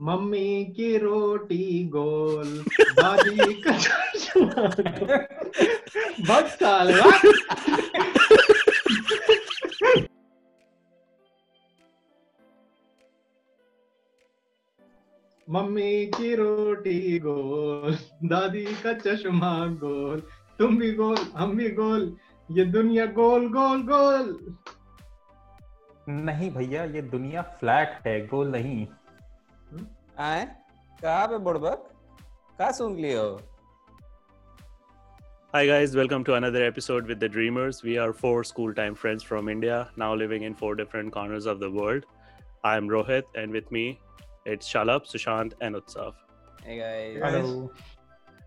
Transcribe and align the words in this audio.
Mummy 0.00 0.64
की 0.64 0.96
रोटी 0.98 1.84
गोल 1.84 2.64
दादी 2.92 3.62
का 3.62 3.72
चश्मा। 3.78 4.66
बहुत 6.26 6.48
साल 6.48 6.92
मम्मी 15.48 16.06
की 16.06 16.34
रोटी 16.34 17.18
गोल, 17.18 17.96
दादी 18.24 18.64
का 18.64 18.92
चश्मा 18.92 19.66
गोल, 19.66 20.20
तुम 20.58 20.76
भी 20.78 20.92
गोल, 20.92 21.16
हम 21.36 21.56
भी 21.56 21.68
गोल, 21.68 22.16
ये 22.50 22.64
दुनिया 22.64 23.06
गोल 23.06 23.48
गोल 23.48 23.82
गोल। 23.82 24.54
नहीं 26.08 26.50
भैया, 26.50 26.84
ये 26.84 27.02
दुनिया 27.02 27.42
फ्लैट 27.42 28.06
है, 28.06 28.26
गोल 28.26 28.48
नहीं। 28.48 28.86
आए 30.19 30.45
कहाँ 31.01 31.27
पे 31.27 31.37
बुड़बक 31.47 31.89
कहाँ 32.59 32.71
सुन 32.81 32.97
लिए 33.01 33.15
हो 33.17 33.39
Hi 35.53 35.65
guys, 35.67 35.95
welcome 35.97 36.23
to 36.25 36.33
another 36.35 36.63
episode 36.63 37.07
with 37.07 37.19
the 37.19 37.27
Dreamers. 37.35 37.81
We 37.81 37.97
are 37.97 38.13
four 38.13 38.43
school 38.43 38.73
time 38.79 38.97
friends 39.03 39.23
from 39.23 39.47
India, 39.49 39.77
now 39.97 40.09
living 40.13 40.43
in 40.43 40.53
four 40.53 40.75
different 40.75 41.11
corners 41.11 41.47
of 41.53 41.59
the 41.59 41.69
world. 41.77 42.03
I'm 42.63 42.87
Rohit, 42.87 43.23
and 43.35 43.51
with 43.51 43.71
me 43.71 43.85
it's 44.45 44.71
Shalab, 44.71 45.07
Sushant, 45.13 45.55
and 45.61 45.79
Utsav. 45.79 46.13
Hey 46.65 46.77
guys. 46.81 47.17
Hello 47.23 47.71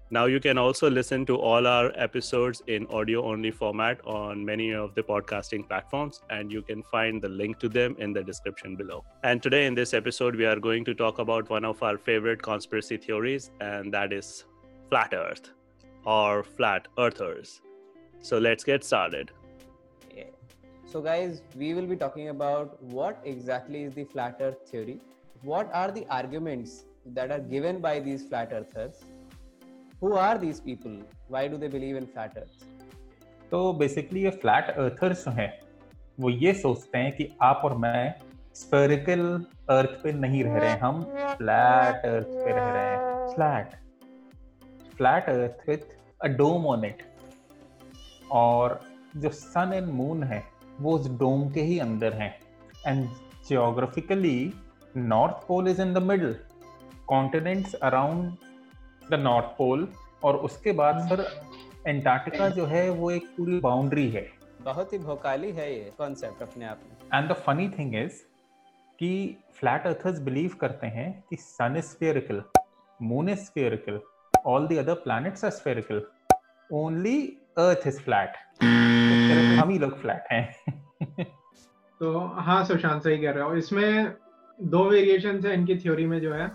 Now 0.09 0.25
you 0.25 0.39
can 0.39 0.57
also 0.57 0.89
listen 0.89 1.25
to 1.25 1.35
all 1.35 1.67
our 1.67 1.91
episodes 1.95 2.61
in 2.67 2.87
audio 2.87 3.25
only 3.25 3.51
format 3.51 3.99
on 4.05 4.45
many 4.45 4.71
of 4.71 4.95
the 4.95 5.03
podcasting 5.03 5.67
platforms, 5.67 6.21
and 6.29 6.49
you 6.49 6.61
can 6.61 6.81
find 6.83 7.21
the 7.21 7.27
link 7.27 7.59
to 7.59 7.67
them 7.67 7.95
in 7.99 8.13
the 8.13 8.23
description 8.23 8.77
below. 8.77 9.03
And 9.23 9.43
today 9.43 9.65
in 9.65 9.75
this 9.75 9.93
episode, 9.93 10.37
we 10.37 10.45
are 10.45 10.55
going 10.55 10.85
to 10.85 10.93
talk 10.93 11.19
about 11.19 11.49
one 11.49 11.65
of 11.65 11.83
our 11.83 11.97
favorite 11.97 12.41
conspiracy 12.41 12.95
theories, 12.95 13.51
and 13.59 13.93
that 13.93 14.13
is 14.13 14.45
flat 14.89 15.13
Earth 15.13 15.49
or 16.05 16.41
flat 16.43 16.87
earthers. 16.97 17.61
So 18.21 18.37
let's 18.37 18.63
get 18.63 18.85
started. 18.85 19.31
So 20.85 21.01
guys, 21.01 21.41
we 21.53 21.73
will 21.73 21.85
be 21.85 21.97
talking 21.97 22.29
about 22.29 22.81
what 22.81 23.21
exactly 23.25 23.83
is 23.83 23.93
the 23.93 24.05
flat 24.05 24.37
earth 24.39 24.69
theory. 24.69 25.01
What 25.41 25.69
are 25.73 25.91
the 25.91 26.05
arguments 26.09 26.85
that 27.07 27.29
are 27.29 27.41
given 27.41 27.81
by 27.81 27.99
these 27.99 28.23
flat 28.23 28.53
earthers? 28.53 29.03
Who 30.01 30.09
are 30.13 30.37
these 30.37 30.59
people? 30.59 30.97
Why 31.27 31.47
do 31.47 31.57
they 31.57 31.67
believe 31.75 31.95
in 31.99 32.07
flat 32.07 32.35
earth? 32.37 32.57
तो 33.51 33.73
basically 33.73 34.23
ये 34.23 34.29
flat 34.41 34.69
earthers 34.69 35.23
जो 35.25 35.31
हैं, 35.31 35.51
वो 36.19 36.29
ये 36.29 36.53
सोचते 36.53 36.97
हैं 36.97 37.11
कि 37.15 37.27
आप 37.41 37.61
और 37.65 37.75
मैं 37.77 38.13
स्फेरिकल 38.55 39.21
अर्थ 39.69 39.89
पे 40.03 40.11
नहीं 40.13 40.43
रह 40.43 40.57
रहे 40.57 40.69
हैं, 40.69 40.79
हम 40.79 41.03
फ्लैट 41.37 42.05
अर्थ 42.05 42.27
पे 42.27 42.51
रह 42.51 42.69
रहे 42.69 42.85
हैं। 42.85 43.27
Flat 43.35 43.75
flat 44.97 45.29
earth 45.29 45.69
with 45.69 45.97
a 46.23 46.27
dome 46.37 46.65
on 46.67 46.85
it 46.85 47.03
और 48.31 48.79
जो 49.17 49.29
सन 49.29 49.73
एंड 49.73 49.87
मून 49.91 50.23
है, 50.23 50.43
वो 50.81 50.97
उस 50.97 51.09
डोम 51.19 51.49
के 51.51 51.61
ही 51.61 51.79
अंदर 51.79 52.13
हैं। 52.13 52.33
And 52.87 53.07
geographically 53.47 54.53
north 54.97 55.47
pole 55.47 55.67
is 55.67 55.81
in 55.81 55.93
the 55.93 55.97
middle 56.03 56.35
continents 57.07 57.73
around 57.73 58.37
the 59.11 59.19
north 59.19 59.45
pole 59.57 59.87
और 60.23 60.37
उसके 60.47 60.71
बाद 60.71 60.99
सर 61.09 61.25
एंटार्क्टिका 61.87 62.49
जो 62.49 62.65
है 62.65 62.89
वो 62.89 63.11
एक 63.11 63.27
पूरी 63.37 63.59
बाउंड्री 63.59 64.09
है। 64.11 64.25
बहुत 64.61 64.93
ही 64.93 64.97
भोकाली 64.99 65.51
है 65.51 65.73
ये 65.73 65.91
कॉन्सेप्ट 65.97 66.41
अपने 66.41 66.65
आप 66.65 66.79
में। 66.83 67.19
And 67.19 67.29
the 67.29 67.33
funny 67.45 67.69
thing 67.69 67.95
is 67.95 68.21
कि 68.99 69.11
फ्लैट 69.59 69.85
अर्थर्स 69.87 70.19
बिलीव 70.19 70.55
करते 70.61 70.87
हैं 70.87 71.23
कि 71.29 71.35
sun 71.35 71.75
is 71.77 71.85
spherical 71.85 72.43
moon 73.01 73.29
is 73.29 73.39
spherical 73.39 73.99
all 74.45 74.67
the 74.67 74.77
other 74.77 74.93
planets 74.93 75.45
are 75.45 75.51
spherical 75.51 76.01
only 76.73 77.17
earth 77.57 77.87
is 77.87 77.99
flat 78.01 78.33
हम 79.59 79.69
ही 79.69 79.79
लोग 79.79 79.99
फ्लैट 80.01 80.23
हैं। 80.31 80.55
तो 81.99 82.19
हाँ 82.19 82.63
सुशांत 82.65 83.03
सही 83.03 83.17
कह 83.17 83.31
रहे 83.31 83.43
हो। 83.43 83.55
इसमें 83.55 84.13
दो 84.61 84.83
वेरिएशन 84.89 85.39
है 85.45 85.53
इनकी 85.53 85.75
थ्योरी 85.77 86.05
में 86.05 86.19
जो 86.21 86.33
है। 86.33 86.51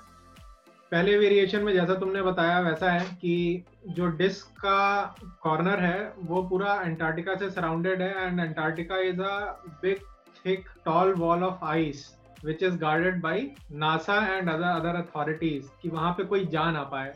पहले 0.93 1.17
वेरिएशन 1.19 1.63
में 1.63 1.73
जैसा 1.73 1.95
तुमने 1.95 2.23
बताया, 2.23 2.59
वैसा 2.61 2.91
है 2.91 3.05
कि 3.13 3.65
जो 3.89 4.07
डिस्क 4.17 4.49
का 4.59 5.15
कॉर्नर 5.43 5.81
है, 5.81 6.13
वो 6.19 6.43
पूरा 6.49 6.73
अंटार्कटिका 6.81 7.35
से 7.35 7.49
सराउंडेड 7.51 8.03
है 8.03 8.27
and 8.27 8.41
Antarctica 8.41 8.99
is 9.03 9.21
a 9.21 9.39
big 9.83 10.03
thick 10.45 10.69
tall 10.85 11.15
wall 11.15 11.43
of 11.43 11.65
ice 11.67 12.05
which 12.45 12.63
is 12.63 12.77
guarded 12.79 13.21
by 13.23 13.41
NASA 13.75 14.17
and 14.29 14.51
other 14.51 14.65
other 14.65 14.97
authorities 14.97 15.71
कि 15.83 15.89
वहाँ 15.89 16.13
पे 16.13 16.25
कोई 16.25 16.47
जा 16.47 16.71
ना 16.71 16.83
पाए। 16.93 17.15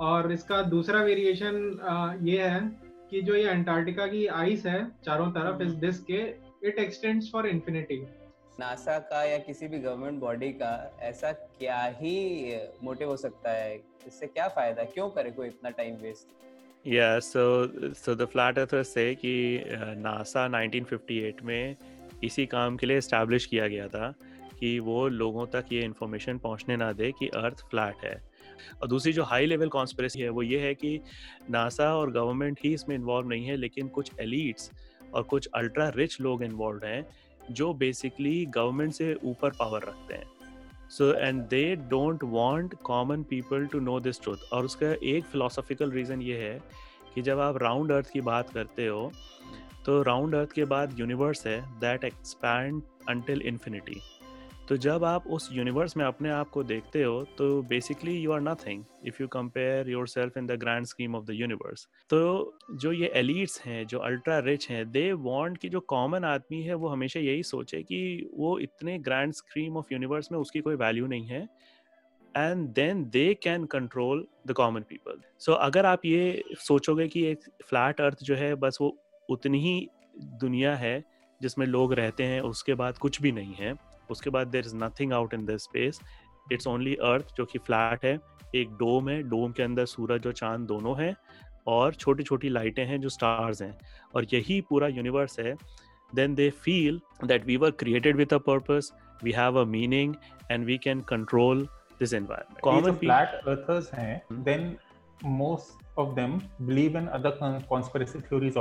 और 0.00 0.32
इसका 0.32 0.62
दूसरा 0.64 1.02
वेरिएशन 1.02 2.18
ये 2.22 2.42
है 2.42 2.60
कि 3.10 3.22
जो 3.22 3.34
ये 3.34 3.48
अंटार्कटिका 3.48 4.06
की 4.06 4.26
आइस 4.26 4.66
है, 4.66 4.86
चारों 5.04 5.30
तरफ़ 5.32 5.62
इस 5.62 5.74
डिस्क 5.80 6.04
के 6.10 6.22
it 6.68 6.78
extends 6.78 7.30
for 7.32 7.46
infinity 7.46 8.06
NASA 8.60 8.98
का 8.98 9.22
या 9.24 9.38
किसी 9.38 9.68
भी 9.68 9.78
गवर्नमेंट 9.78 10.20
बॉडी 10.20 10.48
का 10.52 10.98
ऐसा 11.00 11.32
क्या 11.32 11.84
ही 11.84 12.56
मोटिव 12.82 13.08
हो 13.08 13.16
सकता 13.16 13.50
है? 13.50 13.76
इससे 14.06 14.26
क्या 14.26 14.48
फ़ायदा? 14.48 14.84
क्यों 14.84 15.08
करे 15.10 15.30
कोई 15.30 15.46
इतना 15.46 15.70
time 15.70 15.94
waste 15.94 16.34
Yeah, 16.86 17.18
so 17.18 17.42
so 18.00 18.12
the 18.14 18.26
flat 18.32 18.58
earthers 18.58 18.88
say 18.88 19.14
कि 19.16 19.62
नासा 19.98 20.46
1958 20.48 21.42
में 21.42 21.76
इसी 22.24 22.46
काम 22.46 22.76
के 22.76 22.86
लिए 22.86 22.98
इस्टेब्लिश 22.98 23.46
किया 23.46 23.68
गया 23.68 23.88
था 23.88 24.14
कि 24.60 24.78
वो 24.78 25.08
लोगों 25.08 25.46
तक 25.46 25.64
ये 25.72 25.80
इन्फॉर्मेशन 25.80 26.38
पहुँचने 26.38 26.76
ना 26.76 26.92
दे 26.92 27.12
कि 27.12 27.28
अर्थ 27.28 27.64
फ्लैट 27.70 28.04
है। 28.04 28.14
और 28.82 28.88
दूसरी 28.88 29.12
जो 29.12 29.22
हाई 29.22 29.46
लेवल 29.46 29.68
कॉन्स्परेसी 29.68 30.20
है 30.20 30.28
वो 30.28 30.42
ये 30.42 30.60
है 30.60 30.74
कि 30.74 31.00
नासा 31.50 31.94
और 31.96 32.12
गवर्नमेंट 32.12 32.58
ही 32.64 32.74
इसमें 32.74 32.96
इन्वॉल्व 32.96 33.28
नहीं 33.28 33.46
है 33.46 33.56
लेकिन 33.56 33.88
कुछ 33.88 34.10
एलिट्स 34.20 34.70
और 35.14 35.22
कुछ 35.22 35.48
अल्ट्रा 35.54 35.88
रिच 35.88 36.20
लोग 36.20 36.42
इन्वॉल्व 36.42 36.84
हैं 36.84 37.02
जो 37.50 37.72
बेसिकली 37.74 38.44
गवर्नमेंट 38.46 38.92
से 38.92 39.14
ऊपर 39.24 39.50
पावर 39.50 39.82
रखते 39.82 40.14
हैं। 40.14 40.26
So 40.90 41.12
and 41.14 41.42
they 41.48 41.64
don't 41.90 42.24
want 42.24 42.74
common 42.82 43.22
people 43.22 43.66
to 43.66 43.80
know 43.80 43.98
this 44.00 44.20
truth 44.22 44.52
और 44.52 44.64
उसका 44.64 44.94
एक 45.04 45.24
फिलोसॉफिकल 45.24 45.90
रीज़न 45.90 46.22
ये 46.22 46.36
है 46.38 46.60
कि 47.14 47.22
जब 47.22 47.40
आप 47.40 47.56
राउंड 47.62 47.92
अर्थ 47.92 48.10
की 48.10 48.20
बात 48.20 48.50
करते 48.50 48.86
हो 48.86 49.10
तो 49.86 50.02
राउंड 50.02 50.34
अर्थ 50.34 50.52
के 50.52 50.64
बाद 50.64 50.98
यूनिवर्स 50.98 51.46
है 51.46 51.60
दैट 51.80 52.04
एक्सपैंड 52.04 52.82
अंटिल 53.08 53.42
इन्फिनिटी 53.42 54.00
तो 54.68 54.76
जब 54.76 55.04
आप 55.04 55.26
उस 55.26 55.48
यूनिवर्स 55.52 55.96
में 55.96 56.04
अपने 56.04 56.30
आप 56.30 56.48
को 56.48 56.62
देखते 56.64 57.02
हो 57.02 57.22
तो 57.38 57.62
basically 57.62 58.16
you 58.18 58.32
are 58.32 58.40
nothing 58.40 58.84
if 59.06 59.16
you 59.20 59.26
compare 59.28 59.88
yourself 60.08 60.36
in 60.36 60.46
the 60.46 60.52
grand 60.52 60.86
scheme 60.86 61.14
of 61.16 61.24
the 61.24 61.30
universe 61.30 61.86
तो 62.10 62.58
जो 62.74 62.92
ये 62.92 63.10
एलिट्स 63.14 63.60
हैं, 63.60 63.86
जो 63.86 63.98
अल्ट्रा 63.98 64.38
रिच 64.38 64.68
हैं 64.70 64.90
दे 64.90 65.12
वांट 65.12 65.58
कि 65.58 65.68
जो 65.68 65.80
कॉमन 65.80 66.24
आदमी 66.24 66.62
है, 66.62 66.74
वो 66.74 66.88
हमेशा 66.88 67.20
यही 67.20 67.42
सोचे 67.42 67.82
कि 67.82 68.30
वो 68.34 68.58
इतने 68.58 68.98
ग्रैंड 68.98 69.32
स्कीम 69.32 69.76
ऑफ़ 69.76 69.92
यूनिवर्स 69.92 70.32
में 70.32 70.38
उसकी 70.38 70.60
कोई 70.60 70.74
वैल्यू 70.74 71.06
नहीं 71.06 71.26
है 71.26 71.48
and 72.34 72.68
then 72.74 73.04
they 73.10 73.32
can 73.34 73.64
control 73.64 74.26
the 74.46 74.52
common 74.52 74.80
people 74.80 75.20
so 75.38 75.52
अगर 75.52 75.86
आप 75.86 76.06
ये 76.06 76.42
सोचोगे 76.58 77.08
कि 77.08 77.24
एक 77.24 77.50
फ्लैट 77.64 78.00
अर्थ 78.00 78.22
जो 78.22 78.34
है, 78.34 78.54
बस 78.54 78.78
वो 78.80 78.96
उतनी 79.30 79.60
ही 79.60 79.88
दुनिया 80.40 80.76
है 80.76 81.02
जिसमें 81.40 81.66
लोग 81.66 81.92
रहते 81.94 82.24
हैं, 82.24 82.40
उसके 82.40 82.74
बाद 82.74 82.98
कुछ 82.98 83.22
भी 83.22 83.32
नहीं 83.32 83.54
है 83.54 83.74
उसके 84.10 84.30
बाद 84.30 84.46
there 84.46 84.64
is 84.66 84.76
nothing 84.76 85.12
out 85.12 85.34
in 85.34 85.46
this 85.46 85.62
space 85.62 86.00
it's 86.52 86.66
only 86.66 86.94
earth 86.94 87.34
जो 87.36 87.44
कि 87.44 87.58
फ्लैट 87.58 88.04
है 88.04 88.20
एक 88.54 88.70
डोम 88.70 89.08
है 89.08 89.22
डोम 89.22 89.52
के 89.52 89.62
अंदर 89.62 89.86
सूरज 89.86 90.26
और 90.26 90.32
चाँद 90.32 90.60
दोनों 90.60 91.02
हैं 91.02 91.16
और 91.66 91.94
छोटी 91.94 92.22
छोटी 92.22 92.48
लाइटें 92.48 92.86
हैं 92.86 93.00
जो 93.00 93.08
स्टार्स 93.08 93.62
हैं। 93.62 93.78
और 94.14 94.26
यही 94.32 94.60
पूरा 94.60 94.88
यूनिवर्स 94.88 95.40
है। 95.40 95.56
Then 96.14 96.34
they 96.34 96.50
feel 96.50 97.00
that 97.24 97.46
we 97.46 97.56
were 97.56 97.70
created 97.70 98.16
with 98.16 98.34
a 98.34 98.38
purpose 98.38 98.92
we 99.24 99.32
have 99.32 99.60
a 99.60 99.64
meaning 99.64 100.14
and 100.50 100.66
we 100.66 100.78
can 100.78 101.00
control 101.00 101.68
this 101.98 102.14
environment 102.14 102.60
common 102.60 102.92
flat 102.92 103.28
earthers 103.28 103.94
हैं 103.94 104.22
then 104.32 104.76
most 105.24 105.98
of 105.98 106.14
them 106.14 106.40
believe 106.62 106.98
in 106.98 107.06
other 107.06 107.60
conspiracy 107.68 108.20
theories 108.20 108.56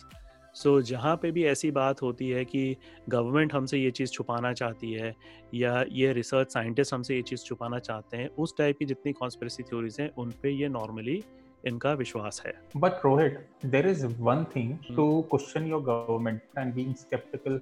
So 0.53 0.81
so, 0.81 0.87
जहाँ 0.87 1.15
पे 1.15 1.31
भी 1.31 1.45
ऐसी 1.45 1.71
बात 1.71 2.01
होती 2.01 2.29
है 2.29 2.45
कि 2.45 2.75
government 3.09 3.53
हमसे 3.53 3.77
ये 3.77 3.91
चीज़ 3.91 4.11
छुपाना 4.11 4.53
चाहती 4.53 4.93
है 4.93 5.15
या 5.53 5.85
ये 5.91 6.13
रिसर्च 6.13 6.53
साइंटिस्ट 6.53 6.93
हमसे 6.93 7.15
ये 7.15 7.21
चीज़ 7.21 7.43
छुपाना 7.43 7.79
चाहते 7.79 8.17
हैं 8.17 8.29
उस 8.29 8.53
टाइप 8.57 8.75
की 8.79 8.85
जितनी 8.85 9.13
कॉन्स्परेसी 9.13 9.63
थ्योरीज 9.63 9.97
हैं 9.99 10.11
उन 10.17 10.33
पे 10.43 10.49
ये 10.49 10.67
नॉर्मली 10.67 11.23
इनका 11.67 11.93
विश्वास 11.93 12.43
है। 12.45 12.53
But 12.77 12.91
Rohit 13.05 13.49
there 13.65 13.87
is 13.87 14.05
one 14.05 14.43
thing 14.43 14.77
to 14.95 15.21
question 15.21 15.65
your 15.65 15.81
government 15.81 16.41
and 16.57 16.73
being 16.73 16.95
skeptical 16.95 17.61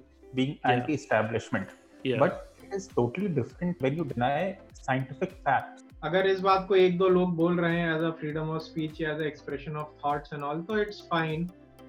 but 2.18 2.45
Is 2.72 2.88
totally 2.88 3.28
different 3.28 3.80
when 3.80 3.96
you 3.96 4.04
deny 4.04 4.58
scientific 4.74 5.36
facts. 5.44 5.82
अगर 6.04 6.26
इस 6.26 6.40
बात 6.40 6.66
को 6.68 6.74
एक 6.76 6.98
दो 6.98 7.08
लोग 7.08 7.34
बोल 7.36 7.60
रहे 7.60 7.78
हैं 7.78 7.94
as 7.96 8.02
a 8.02 8.10
freedom 8.18 8.50
of 8.50 8.62
speech 8.62 9.00
as 9.02 9.20
a 9.20 9.24
expression 9.26 9.76
of 9.76 9.88
thoughts 10.04 10.32
and 10.32 10.42
all 10.44 10.62
तो 10.62 10.78
it's 10.78 11.00
fine 11.10 11.48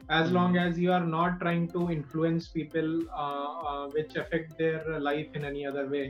as 0.09 0.29
long 0.31 0.53
as 0.57 0.77
you 0.79 0.91
are 0.91 1.05
not 1.05 1.33
trying 1.39 1.63
to 1.69 1.89
influence 1.91 2.45
people 2.49 2.91
uh, 3.13 3.47
uh, 3.63 3.87
which 3.87 4.15
affect 4.15 4.57
their 4.57 4.99
life 4.99 5.35
in 5.35 5.45
any 5.45 5.65
other 5.65 5.85
way 5.87 6.05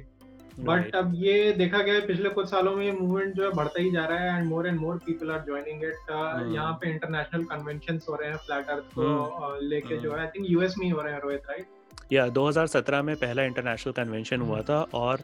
but 0.60 0.96
अब 0.96 1.12
ये 1.16 1.52
देखा 1.54 1.81
गया 1.81 1.94
है 1.94 2.06
पिछले 2.08 2.30
कुछ 2.30 2.48
सालों 2.50 2.75
में 2.75 2.86
ये 2.86 2.92
मूवमेंट 2.92 3.36
जो 3.36 3.44
है 3.44 3.50
बढ़ता 3.56 3.81
ही 3.81 3.92
जा 3.92 4.06
रहा 4.06 4.20
है 4.20 4.38
and 4.38 4.48
more 4.50 4.68
and 4.68 4.80
more 4.80 4.98
people 5.06 5.31
are 5.31 5.44
joining 5.46 5.84
it. 5.84 6.10
यहाँ 6.54 6.72
पे 6.81 6.90
इंटरनेशनल 6.90 7.44
कन्वेंशंस 7.52 8.06
हो 8.10 8.16
रहे 8.16 8.30
हैं 8.30 8.38
फ्लैट 8.46 8.70
अर्थ 8.70 8.94
को 8.96 9.02
हम्म। 9.02 9.48
uh, 9.48 9.62
लेके 9.62 9.94
हम्म। 9.94 10.04
जो 10.04 10.13
है 10.13 10.20
आई 10.20 10.28
थिंक 10.36 10.46
यूएस 10.50 10.78
में 10.78 10.86
ही 10.86 10.92
हो 10.92 11.02
रहे 11.02 11.13
हैं 11.13 11.22
रोहित 11.22 11.50
राइट 11.50 11.76
या 12.12 12.27
2017 12.38 13.01
में 13.04 13.15
पहला 13.15 13.44
इंटरनेशनल 13.44 13.94
कन्वेंशन 13.94 14.42
हुआ 14.42 14.57
हम्म। 14.57 14.68
था 14.69 15.00
और 15.00 15.24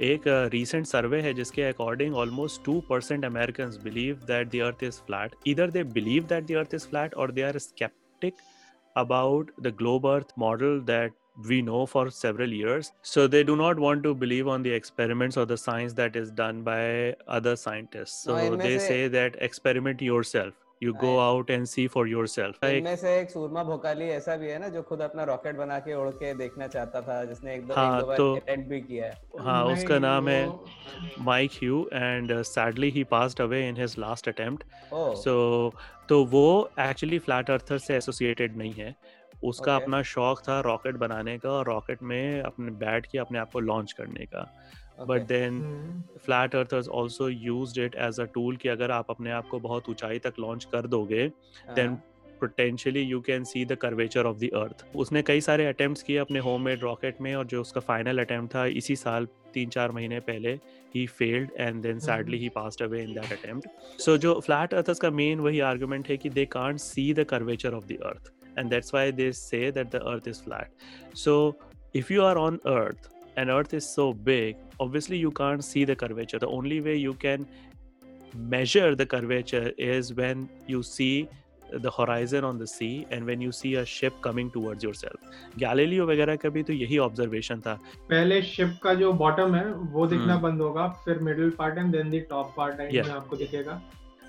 एक 0.00 0.28
रीसेंट 0.52 0.86
सर्वे 0.86 1.20
है 1.22 1.32
जिसके 1.34 1.62
according 1.62 2.14
almost 2.16 2.64
two 2.64 2.80
percent 2.90 3.24
American 3.24 3.70
believe 3.84 4.20
that 4.26 4.50
the 4.54 4.60
earth 4.66 4.84
is 4.84 5.00
flat 5.06 5.34
इधर 5.46 5.70
they 5.70 5.82
believe 5.96 6.26
that 6.28 6.46
the 6.46 6.56
earth 6.58 6.74
is 6.74 6.88
flat 6.88 7.14
और 7.14 7.32
they 7.32 7.42
are 7.42 7.58
skeptic 7.58 8.44
about 8.96 9.50
the 9.58 9.70
globe 9.72 10.06
earth 10.06 10.30
model 10.36 10.80
that 10.82 11.12
we 11.48 11.58
know 11.62 11.82
for 11.86 12.10
several 12.10 12.52
years 12.52 12.92
so 13.04 13.26
they 13.28 13.42
do 13.44 13.56
not 13.56 13.78
want 13.78 14.02
to 14.02 14.14
believe 14.14 14.48
on 14.48 14.62
the 14.62 14.72
experiments 14.72 15.36
or 15.36 15.44
the 15.46 15.56
science 15.56 15.92
that 15.94 16.16
is 16.16 16.32
done 16.32 16.62
by 16.62 16.80
other 17.28 17.54
scientists 17.56 18.24
so 18.24 18.38
No, 18.38 18.56
they 18.56 18.78
say 18.80 19.06
that 19.08 19.36
experiment 19.40 20.02
yourself 20.02 20.54
you 20.84 20.94
go 20.94 21.10
I- 21.14 21.24
out 21.28 21.50
and 21.50 21.62
see 21.64 21.88
for 21.96 22.06
yourself 22.14 22.50
like 22.50 22.64
इनमें 22.64 22.96
से 22.96 23.20
एक 23.20 23.30
सूरमा 23.30 23.64
भोकाली 23.64 24.04
ऐसा 24.04 24.36
भी 24.36 24.48
है 24.48 24.58
ना 24.58 24.68
जो 24.68 24.82
खुद 24.82 25.00
अपना 25.00 25.24
रॉकेट 25.24 25.56
बना 25.56 25.78
के 25.78 25.94
उड़ 25.94 26.08
के 26.08 26.34
देखना 26.34 26.66
चाहता 26.66 27.00
था 27.00 27.24
जिसने 27.24 27.54
एक 27.54 27.66
दो, 27.66 27.74
हाँ, 27.74 28.00
एक 28.00 28.04
दो 28.06 28.14
तो- 28.14 28.42
अटेम्प्ट 28.42 28.68
भी 28.68 28.80
किया 28.80 29.06
है। 29.06 29.22
हाँ 29.40 29.64
उसका 29.64 29.98
नाम 29.98 30.28
है 30.28 30.46
वो- 30.46 30.68
Mike 31.28 31.54
Hugh, 31.54 31.84
and 31.92 32.30
uh, 32.30 32.58
sadly 32.58 32.92
he 32.96 33.04
passed 33.12 33.40
away 33.40 33.74
in 33.74 33.86
his 33.86 33.98
last 34.04 34.28
attempt. 34.28 34.62
Oh 34.92 35.14
So, 35.14 35.70
तो 36.08 36.24
वो 36.24 36.70
एक्चुअली 36.80 37.18
फ्लैट 37.18 37.50
अर्थर 37.50 37.78
से 37.78 37.96
एसोसिएटेड 37.96 38.56
नहीं 38.56 38.72
है। 38.72 38.96
उसका 39.44 39.72
Okay. 39.72 39.82
अपना 39.82 40.02
शौक 40.02 40.40
था 40.40 40.60
रॉकेट 40.60 40.96
बनाने 40.96 41.38
का 41.38 41.50
और 41.50 41.66
रॉकेट 41.66 42.02
में 42.02 42.42
अपने 42.42 42.70
बैठ 42.70 43.06
के 43.06 43.18
अपने 43.18 43.38
आप 43.38 43.50
को 43.52 43.60
लॉन्च 43.60 43.92
करने 43.92 44.24
का। 44.24 44.70
But 45.00 45.26
then 45.26 45.60
flat 46.24 46.54
earthers 46.56 46.88
also 46.94 47.28
used 47.28 47.78
it 47.78 47.94
as 48.00 48.20
a 48.20 48.24
tool 48.34 48.56
कि 48.56 48.68
अगर 48.68 48.90
आप 48.90 49.10
अपने 49.10 49.30
आप 49.30 49.48
को 49.48 49.60
बहुत 49.60 49.88
ऊंचाई 49.88 50.18
तक 50.18 50.38
लॉन्च 50.40 50.64
कर 50.72 50.86
दोगे 50.86 51.30
then 51.78 51.96
potentially 52.40 53.00
you 53.00 53.20
can 53.20 53.44
see 53.44 53.64
the 53.64 53.74
curvature 53.82 54.26
of 54.26 54.36
the 54.38 54.48
earth 54.56 54.84
उसने 54.96 55.22
कई 55.22 55.40
सारे 55.40 55.66
अटेम्प्ट्स 55.66 56.02
किए 56.02 56.16
अपने 56.16 56.38
होममेड 56.38 56.82
रॉकेट 56.82 57.20
में 57.20 57.34
और 57.34 57.46
जो 57.46 57.60
उसका 57.60 57.80
फाइनल 57.80 58.18
अटेम्प्ट 58.18 58.54
था 58.54 58.64
इसी 58.74 58.96
साल 58.96 59.26
तीन 59.54 59.68
चार 59.68 59.92
महीने 59.92 60.20
पहले 60.20 60.52
ही 60.94 61.06
failed 61.08 61.50
and 61.58 61.82
then 61.82 61.98
sadly 62.00 62.38
he 62.38 62.48
passed 62.54 62.82
away 62.82 63.02
in 63.02 63.12
that 63.14 63.32
attempt 63.32 64.00
so 64.00 64.16
जो 64.16 64.38
फ्लैट 64.40 64.74
अर्थर्स 64.74 64.98
का 64.98 65.10
मेन 65.12 65.40
वही 65.40 65.60
आर्गुमेंट 65.70 66.08
है 66.08 66.16
कि 66.16 66.30
they 66.30 66.44
can't 66.52 66.78
see 66.80 67.12
the 67.14 67.24
curvature 67.30 67.74
of 67.74 67.86
the 67.86 67.98
earth 68.06 68.32
and 68.58 68.70
that's 68.70 68.94
why 68.94 69.12
they 69.12 69.30
say 69.34 69.70
that 69.72 69.90
the 69.90 70.02
earth 70.06 70.28
is 70.28 70.42
flat 70.44 71.16
so 71.16 71.38
if 71.94 72.10
you 72.10 72.22
are 72.22 72.38
on 72.38 72.56
earth 72.66 73.06
and 73.38 73.50
earth 73.50 73.74
is 73.74 73.88
so 73.88 74.06
big 74.28 74.62
obviously 74.80 75.18
you 75.18 75.32
can't 75.32 75.64
see 75.64 75.84
the 75.84 75.96
curvature 75.96 76.38
the 76.38 76.52
only 76.58 76.80
way 76.80 76.96
you 76.98 77.14
can 77.16 77.46
measure 78.48 78.94
the 78.94 79.06
curvature 79.06 79.66
is 79.88 80.14
when 80.14 80.48
you 80.68 80.82
see 80.84 81.28
the 81.76 81.90
horizon 81.90 82.44
on 82.44 82.58
the 82.58 82.66
sea 82.66 83.06
and 83.10 83.24
when 83.24 83.40
you 83.40 83.52
see 83.52 83.74
a 83.76 83.84
ship 83.86 84.20
coming 84.22 84.50
towards 84.50 84.84
yourself 84.84 85.20
galileo 85.58 86.06
वगैरह 86.08 86.36
का 86.36 86.48
भी 86.48 86.62
तो 86.62 86.72
यही 86.72 86.98
observation 86.98 87.60
था 87.60 87.74
पहले 88.10 88.40
ship 88.42 88.78
का 88.82 88.94
जो 88.94 89.12
bottom 89.22 89.54
है 89.54 89.64
वो 89.72 90.06
दिखना 90.06 90.32
हम्म। 90.32 90.42
बंद 90.42 90.60
होगा 90.62 90.88
फिर 91.04 91.18
middle 91.28 91.50
part 91.58 91.78
and 91.78 91.92
then 91.92 92.10
the 92.10 92.24
top 92.30 92.54
part 92.56 92.80
and 92.80 92.92
Yeah. 92.92 93.06
में 93.06 93.14
आपको 93.14 93.36
दिखेगा 93.36 93.80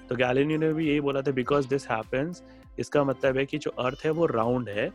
तो 0.09 0.15
गैलीलियो 0.15 0.59
ने 0.59 0.73
भी 0.73 0.87
यही 0.87 0.99
बोला 1.01 1.21
था 1.21 1.31
बिकॉज़ 1.31 1.67
दिस 1.69 1.87
हैपेंस 1.89 2.43
इसका 2.79 3.03
मतलब 3.03 3.37
है 3.37 3.45
कि 3.45 3.57
जो 3.57 3.71
अर्थ 3.85 4.05
है 4.05 4.11
वो 4.19 4.25
राउंड 4.25 4.69
है 4.69 4.91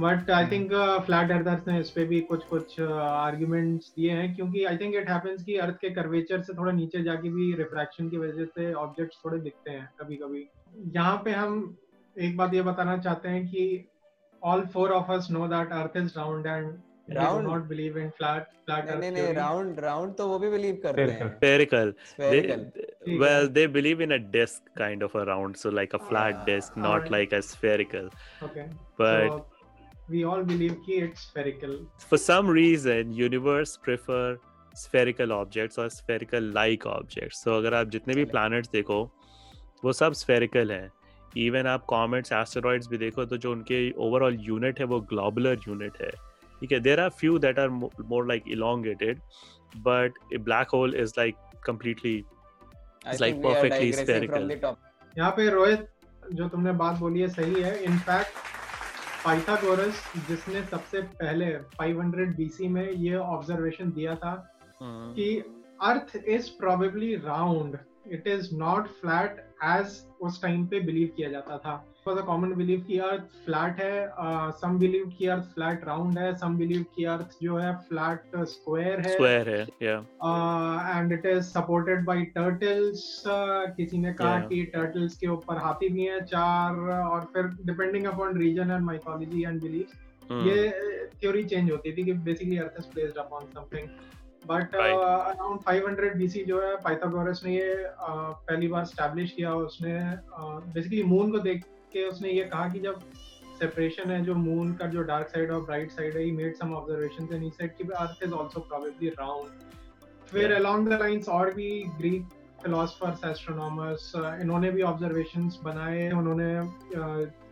but 0.00 0.30
I 0.30 0.46
think 0.46 0.72
flat 1.06 1.30
earthers 1.32 1.66
ने 1.68 1.78
इस 1.80 1.90
पे 1.90 2.04
भी 2.04 2.20
कुछ 2.30 2.44
कुछ 2.44 2.80
आर्गुमेंट्स 2.80 3.92
दिए 3.96 4.10
हैं 4.12 4.34
क्योंकि 4.36 4.64
आई 4.64 4.76
थिंक 4.76 4.94
इट 4.94 5.10
हैपेंस 5.10 5.44
कि 5.44 5.56
अर्थ 5.56 5.76
के 5.80 5.90
कर्वेचर 5.90 6.42
से 6.42 6.54
थोड़ा 6.54 6.72
नीचे 6.72 7.02
जाके 7.02 7.30
भी 7.30 7.52
रिफ्रैक्शन 7.58 8.08
की 8.08 8.18
वजह 8.18 8.44
से 8.44 8.72
ऑब्जेक्ट्स 8.74 9.20
थोड़े 9.24 9.38
दिखते 9.38 9.70
हैं 9.70 9.88
कभी 10.00 10.16
कभी 10.16 10.48
यहाँ 10.96 11.16
पे 11.24 11.32
हम 11.32 11.76
एक 12.16 12.36
बात 12.36 12.54
ये 12.54 12.62
बताना 12.62 12.96
चाहते 12.98 13.28
हैं 13.28 13.46
कि 13.46 13.64
all 14.42 14.66
four 14.74 14.92
of 14.92 15.12
us 15.12 15.28
know 15.30 15.48
that 15.48 15.72
earth 15.72 15.96
is 15.96 16.12
round 16.16 16.46
and 16.46 16.74
Round? 17.10 17.42
Not 17.42 17.62
believe 17.62 17.98
in 17.98 18.08
flat 18.10 18.44
flat 18.66 18.88
नहीं 18.90 19.10
नहीं 19.10 19.22
नहीं 19.22 19.34
राउंड 19.34 19.80
राउंड 19.80 20.14
तो 20.14 20.26
वो 20.28 20.38
भी 20.38 20.48
बिलीव 20.50 20.78
करते 20.82 21.02
हैं। 21.02 21.28
Spherical. 21.38 21.92
spherical. 22.12 22.64
they, 22.64 22.86
spherical 22.86 23.20
well 23.20 23.46
they 23.58 23.66
believe 23.76 24.00
in 24.06 24.14
a 24.16 24.18
disc 24.32 24.72
kind 24.80 25.04
of 25.08 25.14
a 25.14 25.24
round 25.24 25.56
so 25.56 25.72
like 25.80 25.94
a 25.94 26.00
flat 26.08 26.40
Ah, 26.40 26.46
disc 26.48 26.80
not 26.86 27.12
like 27.16 27.36
a 27.38 27.40
spherical. 27.50 28.08
Okay 28.44 28.64
but 29.02 29.55
we 30.10 30.24
all 30.24 30.42
believe 30.42 30.74
कि 30.86 31.00
it's 31.04 31.22
spherical. 31.28 31.72
For 32.10 32.18
some 32.18 32.48
reason 32.48 33.12
universe 33.12 33.76
prefer 33.76 34.38
spherical 34.74 35.32
objects 35.32 35.78
or 35.78 35.88
spherical 35.90 36.52
like 36.58 36.86
objects. 36.86 37.42
So 37.44 37.56
अगर 37.58 37.74
आप 37.74 37.88
जितने 37.90 38.14
भी 38.14 38.24
planets 38.34 38.72
देखो 38.72 39.02
वो 39.84 39.92
सब 39.92 40.12
spherical 40.22 40.70
हैं। 40.70 40.90
Even 41.36 41.66
आप 41.66 41.84
कॉमेट्स 41.88 42.32
एस्टेरॉइड्स 42.32 42.88
भी 42.88 42.98
देखो 42.98 43.24
तो 43.24 43.36
जो 43.36 43.50
उनके 43.52 43.90
ओवरऑल 44.04 44.36
यूनिट 44.40 44.78
है 44.80 44.84
वो 44.92 45.00
ग्लोबुलर 45.10 45.58
यूनिट 45.68 46.00
है। 46.02 46.10
ठीक 46.60 46.72
है 46.72 46.80
there 46.80 47.00
are 47.00 47.10
few 47.18 47.38
that 47.38 47.58
are 47.58 47.68
more 47.68 48.26
like 48.28 48.44
elongated 48.48 49.20
but 49.88 50.12
black 50.40 50.68
hole 50.74 50.94
is 50.94 51.12
like 51.18 51.36
completely 51.66 52.22
perfectly 53.04 53.92
spherical. 53.96 54.48
The 54.50 54.58
top 54.62 54.78
यहाँ 55.18 55.30
पे 55.36 55.48
रोहित 55.50 55.86
जो 56.32 56.48
तुमने 56.48 56.72
बात 56.80 56.98
बोली 56.98 57.20
है 57.20 57.28
सही 57.28 57.62
है। 57.62 57.82
इनफैक्ट 57.84 58.65
पाइथागोरस 59.26 60.02
जिसने 60.26 60.62
सबसे 60.64 61.00
पहले 61.14 61.46
500 61.80 62.26
बीसी 62.36 62.68
में 62.68 62.90
ये 62.90 63.14
ऑब्जर्वेशन 63.16 63.90
दिया 63.92 64.14
था 64.14 64.34
कि 64.82 65.26
earth 65.82 66.16
is 66.28 66.50
probably 66.58 67.14
round 67.16 67.76
it 68.12 68.26
is 68.28 68.54
not 68.54 68.88
flat 68.88 69.44
as 69.64 70.02
उस 70.20 70.42
टाइम 70.42 70.66
पे 70.66 70.80
बिलीव 70.80 71.10
किया 71.16 71.30
जाता 71.30 71.58
था 71.58 71.84
कॉमन 72.06 72.52
बिलीव 72.54 72.80
कि 72.80 72.98
अर्थ 72.98 73.22
फ्लैट 73.44 73.80
है 73.80 74.08
सम 74.50 74.78
बिलीव 74.78 75.12
कि 75.18 75.26
अर्थ 75.26 75.44
फ्लैट 75.44 75.84
राउंड 75.84 76.18
है 76.18 76.34
सम 76.36 76.56
बिलीव 76.56 76.84
कि 76.96 77.04
अर्थ 77.04 77.36
जो 77.42 77.56
है 77.56 77.74
फ्लैट 77.76 78.36
स्क्वायर 78.36 79.00
है 79.00 79.12
स्क्वायर 79.12 79.48
है 79.48 79.66
या 79.82 79.96
and 80.98 81.12
it 81.12 81.26
is 81.26 81.42
supported 81.42 82.04
by 82.04 82.22
turtles 82.22 83.22
किसी 83.76 83.98
ने 83.98 84.12
कहा 84.12 84.36
Yeah. 84.36 84.48
कि 84.48 84.62
टर्टल्स 84.64 85.16
के 85.16 85.26
ऊपर 85.26 85.56
हाथी 85.56 85.88
भी 85.88 86.04
हैं 86.04 86.24
चार 86.24 86.74
और 86.90 87.20
फिर 87.20 87.42
depending 87.42 88.06
upon 88.06 88.38
region 88.38 88.70
and 88.70 88.84
mythology 88.84 89.44
and 89.44 89.62
Hmm. 90.30 90.46
ये 90.46 91.08
थ्योरी 91.20 91.44
चेंज 91.44 91.70
होती 91.70 91.92
थी 91.92 92.04
कि 92.04 92.12
basically 92.12 92.56
earth 92.58 92.74
is 92.78 92.86
placed 92.86 93.16
upon 93.16 93.44
something 93.44 93.88
but. 94.46 94.74
Around 94.74 95.60
500 95.62 96.14
BC 96.16 96.44
जो 96.44 96.60
है 96.62 96.74
पाइथागोरस 96.82 97.42
ने 97.44 97.54
ये 97.54 97.72
uh, 97.72 98.32
पहली 98.42 98.68
बार 98.68 98.84
स्टैब्लिश 98.86 99.32
किया 99.32 99.54
उसने 99.62 99.98
बेसिकली 100.34 101.02
uh, 101.02 101.08
मून 101.08 101.30
को 101.32 101.38
देख 101.40 101.64
के 101.92 102.08
उसने 102.08 102.30
ये 102.30 102.44
कहा 102.46 102.68
कि 102.68 102.80
जब 102.80 103.00
सेपरेशन 103.58 104.10
है 104.10 104.24
जो 104.24 104.34
मून 104.36 104.72
का 104.74 104.86
जो 104.86 105.02
डार्क 105.04 105.28
साइड 105.28 105.50
और 105.50 105.64
ब्राइट 105.64 105.90
साइड 105.90 106.16
है 106.16 106.22
he 106.22 106.32
made 106.32 106.54
some 106.54 106.74
observations 106.74 107.32
and 107.32 107.42
he 107.42 107.50
said 107.50 107.76
कि 107.76 107.88
earth 107.98 108.22
is 108.22 108.34
also 108.34 108.60
probably 108.62 109.08
round 109.10 109.74
फिर. 110.26 110.52
अलोंग 110.54 110.88
द 110.88 110.98
लाइंस 111.00 111.28
और 111.28 111.52
भी 111.54 111.70
ग्रीक 111.98 112.24
फिलोसफर्स 112.62 113.24
एस्ट्रोनॉमर्स 113.24 114.12
इन्होंने 114.16 114.70
भी 114.70 114.82
ऑब्जर्वेशंस 114.82 115.58
बनाए 115.64 116.10
उन्होंने 116.12 116.50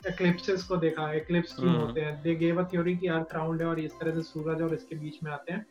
एक्लिप्सेस 0.09 0.63
को 0.65 0.77
देखा 0.77 1.13
एक्लिप्स 1.13 1.55
क्यों 1.55 1.69
हम्म। 1.69 1.81
होते 1.81 2.01
हैं 2.01 2.21
दे 2.23 2.35
गेव 2.35 2.61
अ 2.63 2.65
थ्योरी 2.73 2.97
कि 2.97 3.07
अर्थ 3.09 3.35
राउंड 3.35 3.61
है 3.61 3.67
और 3.67 3.81
इस 3.81 3.93
तरह 4.01 4.15
से 4.15 4.23
सूरज 4.23 4.63
और 4.63 4.75
इसके 4.75 4.97
बीच 4.97 5.23
में 5.23 5.31
आते 5.33 5.53
हैं 5.53 5.67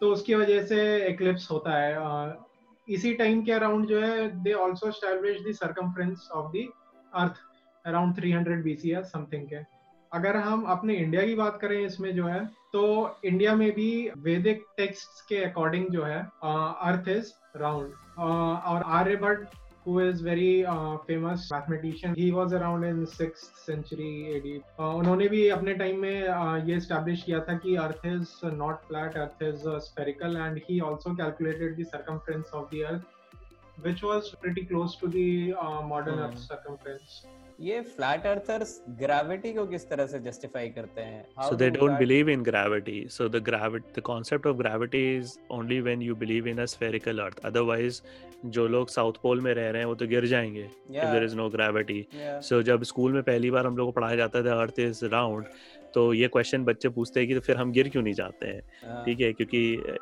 तो 0.00 0.12
उसकी 0.12 0.34
वजह 0.34 0.62
से 0.66 0.80
एक्लिप्स 1.04 1.50
होता 1.50 1.76
है। 1.76 2.36
इसी 2.88 3.12
टाइम 3.14 3.42
के 3.44 3.52
अराउंड 3.52 3.86
जो 3.86 4.00
है 4.00 4.28
they 4.42 4.52
also 4.64 4.88
establish 4.88 5.40
the 5.46 5.52
circumference 5.54 6.28
of 6.34 6.52
the 6.52 6.66
earth 7.12 7.40
around 7.84 8.14
300 8.16 8.62
BC 8.64 8.92
या 8.92 9.02
समथिंग 9.04 9.46
के। 9.48 9.64
अगर 10.12 10.36
हम 10.36 10.62
अपने 10.70 10.94
इंडिया 10.96 11.22
की 11.26 11.34
बात 11.34 11.58
करें 11.60 11.78
इसमें 11.80 12.14
जो 12.14 12.26
है 12.26 12.44
तो 12.72 12.82
इंडिया 13.24 13.54
में 13.56 13.70
भी 13.72 13.90
वैदिक 14.20 14.64
टेक्स्ट 14.76 15.28
के 15.28 15.36
अकॉर्डिंग 15.44 15.86
जो 15.90 16.02
है 16.04 16.18
अर्थ 16.42 17.08
इज़ 17.08 17.32
राउंड 17.56 17.92
और 18.18 18.82
Aryabhata 18.98 19.54
who 19.85 19.99
is 19.99 20.21
very 20.21 20.63
uh, 20.63 20.97
famous 21.07 21.45
mathematician 21.51 22.13
he 22.15 22.31
was 22.31 22.53
around 22.53 22.83
in 22.83 22.99
6th 23.05 23.63
century 23.67 24.09
AD 24.35 24.49
uh, 24.79 24.91
उन्होंने 24.99 25.27
भी 25.29 25.47
अपने 25.55 25.73
टाइम 25.79 25.99
में 26.01 26.27
uh, 26.27 26.67
ये 26.69 26.77
establish 26.81 27.23
किया 27.25 27.39
था 27.47 27.57
कि 27.63 27.75
earth 27.85 28.05
is 28.05 28.35
not 28.59 28.85
flat 28.87 29.17
earth 29.23 29.43
is 29.43 29.63
spherical 29.87 30.37
and 30.45 30.61
he 30.67 30.79
also 30.89 31.15
calculated 31.23 31.75
the 31.77 31.87
circumference 31.95 32.53
of 32.61 32.69
the 32.73 32.83
earth 32.91 33.09
which 33.85 34.03
was 34.03 34.29
pretty 34.41 34.63
close 34.65 34.95
to 34.95 35.07
the 35.07 35.53
uh, 35.53 35.81
modern 35.81 36.19
Hmm. 36.19 36.25
Earth's 36.25 36.47
circumference. 36.47 37.25
ये 37.60 37.80
flat 37.80 38.26
earthers 38.26 38.80
gravity 39.00 39.52
को 39.54 39.64
किस 39.66 39.88
तरह 39.88 40.06
से 40.06 40.18
justify 40.20 40.68
करते 40.68 41.00
हैं? 41.00 41.24
Do 41.52 41.58
don't 41.76 41.90
flat- 41.90 42.02
believe 42.02 42.30
in 42.32 42.42
gravity. 42.48 42.96
So 43.14 43.28
the 43.36 43.40
gravity 43.46 43.94
the 43.98 44.02
concept 44.08 44.48
of 44.50 44.58
gravity 44.58 45.02
is 45.20 45.32
only 45.58 45.78
when 45.86 46.02
you 46.08 46.16
believe 46.24 46.50
in 46.52 46.60
a 46.64 46.66
spherical 46.72 47.22
earth. 47.26 47.40
Otherwise 47.50 48.02
जो 48.56 48.66
लोग 48.68 48.88
south 48.88 49.12
pole 49.22 49.40
में 49.40 49.52
रह 49.54 49.70
रहे 49.70 49.80
हैं 49.82 49.86
वो 49.86 49.94
तो 49.94 50.06
गिर 50.06 50.26
जाएँगे 50.26 50.68
there 51.12 51.22
is 51.28 51.36
no 51.38 51.48
gravity. 51.56 51.98
Yeah. 52.18 52.40
सो 52.48 52.62
जब 52.62 52.82
स्कूल 52.92 53.12
में 53.12 53.22
पहली 53.22 53.50
बार 53.50 53.66
हम 53.66 53.76
लोग 53.76 53.88
को 53.88 53.92
पढ़ाया 54.00 54.16
जाता 54.16 54.42
था 54.44 54.60
अर्थ 54.62 54.80
इज़ 54.80 55.04
राउंड 55.12 55.46
तो 55.94 56.12
ये 56.14 56.28
क्वेश्चन 56.28 56.64
बच्चे 56.64 56.88
पूछते 56.96 57.20
हैं 57.20 57.28
कि 57.28 57.34
तो 57.34 57.40
फिर 57.40 57.56
हम 57.56 57.70
गिर 57.72 57.88
क्यों 57.88 58.02
नहीं 58.02 58.14
जाते 58.14 58.46
हाँ, 58.46 59.04
ठीक 59.04 59.20
है 59.20 59.32
क्योंकि 59.32 59.60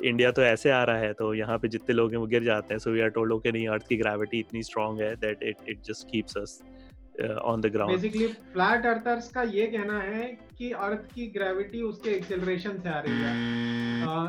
इंडिया 0.09 0.31
तो 0.39 0.43
ऐसे 0.43 0.71
आ 0.71 0.83
रहा 0.85 0.99
है 0.99 1.13
तो 1.19 1.33
यहाँ 1.35 1.59
पे 1.59 1.69
जितने 1.69 1.95
लोग 1.95 2.11
हैं 2.11 2.19
वो 2.19 2.27
गिर 2.27 2.45
जाते 2.45 2.75
हैं। 2.75 2.79
So 2.79 2.91
we 2.91 3.01
are 3.01 3.09
told 3.19 3.33
okay 3.33 3.53
नहीं 3.53 3.69
अर्थ 3.75 3.87
की 3.89 3.97
ग्रेविटी 3.97 4.39
इतनी 4.41 4.63
स्ट्रांग 4.63 5.01
है 5.01 5.15
that 5.17 5.43
it 5.43 5.69
it 5.69 5.83
just 5.89 6.11
keeps 6.11 6.37
us 6.39 6.61
on 7.23 7.61
the 7.61 7.67
ground 7.67 7.95
basically 7.95 8.27
flat 8.27 8.87
earthers 8.87 9.31
का 9.31 9.43
ये 9.43 9.67
कहना 9.67 10.01
है 10.01 10.27
कि 10.59 10.71
अर्थ 10.73 11.15
की 11.15 11.27
ग्रेविटी 11.27 11.83
उसके 11.83 12.11
एक्सेलरेशन 12.11 12.79
से 12.81 12.89
आ 12.89 13.01
रही 13.01 13.15
है। 13.15 13.33
अ, 14.07 14.29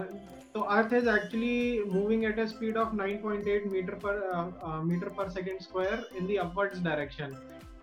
तो 0.54 0.62
earth 0.62 0.94
is 0.94 1.10
actually 1.10 1.84
moving 1.88 2.24
at 2.24 2.39
a 2.39 2.46
speed 2.46 2.77
of 2.77 2.96
9.8 2.96 3.65
meter 3.68 3.94
per 4.06 4.84
meter 4.86 5.10
per 5.10 5.30
second 5.30 5.60
square 5.60 6.10
in 6.18 6.27
the 6.27 6.38
upwards 6.39 6.82
direction 6.82 7.36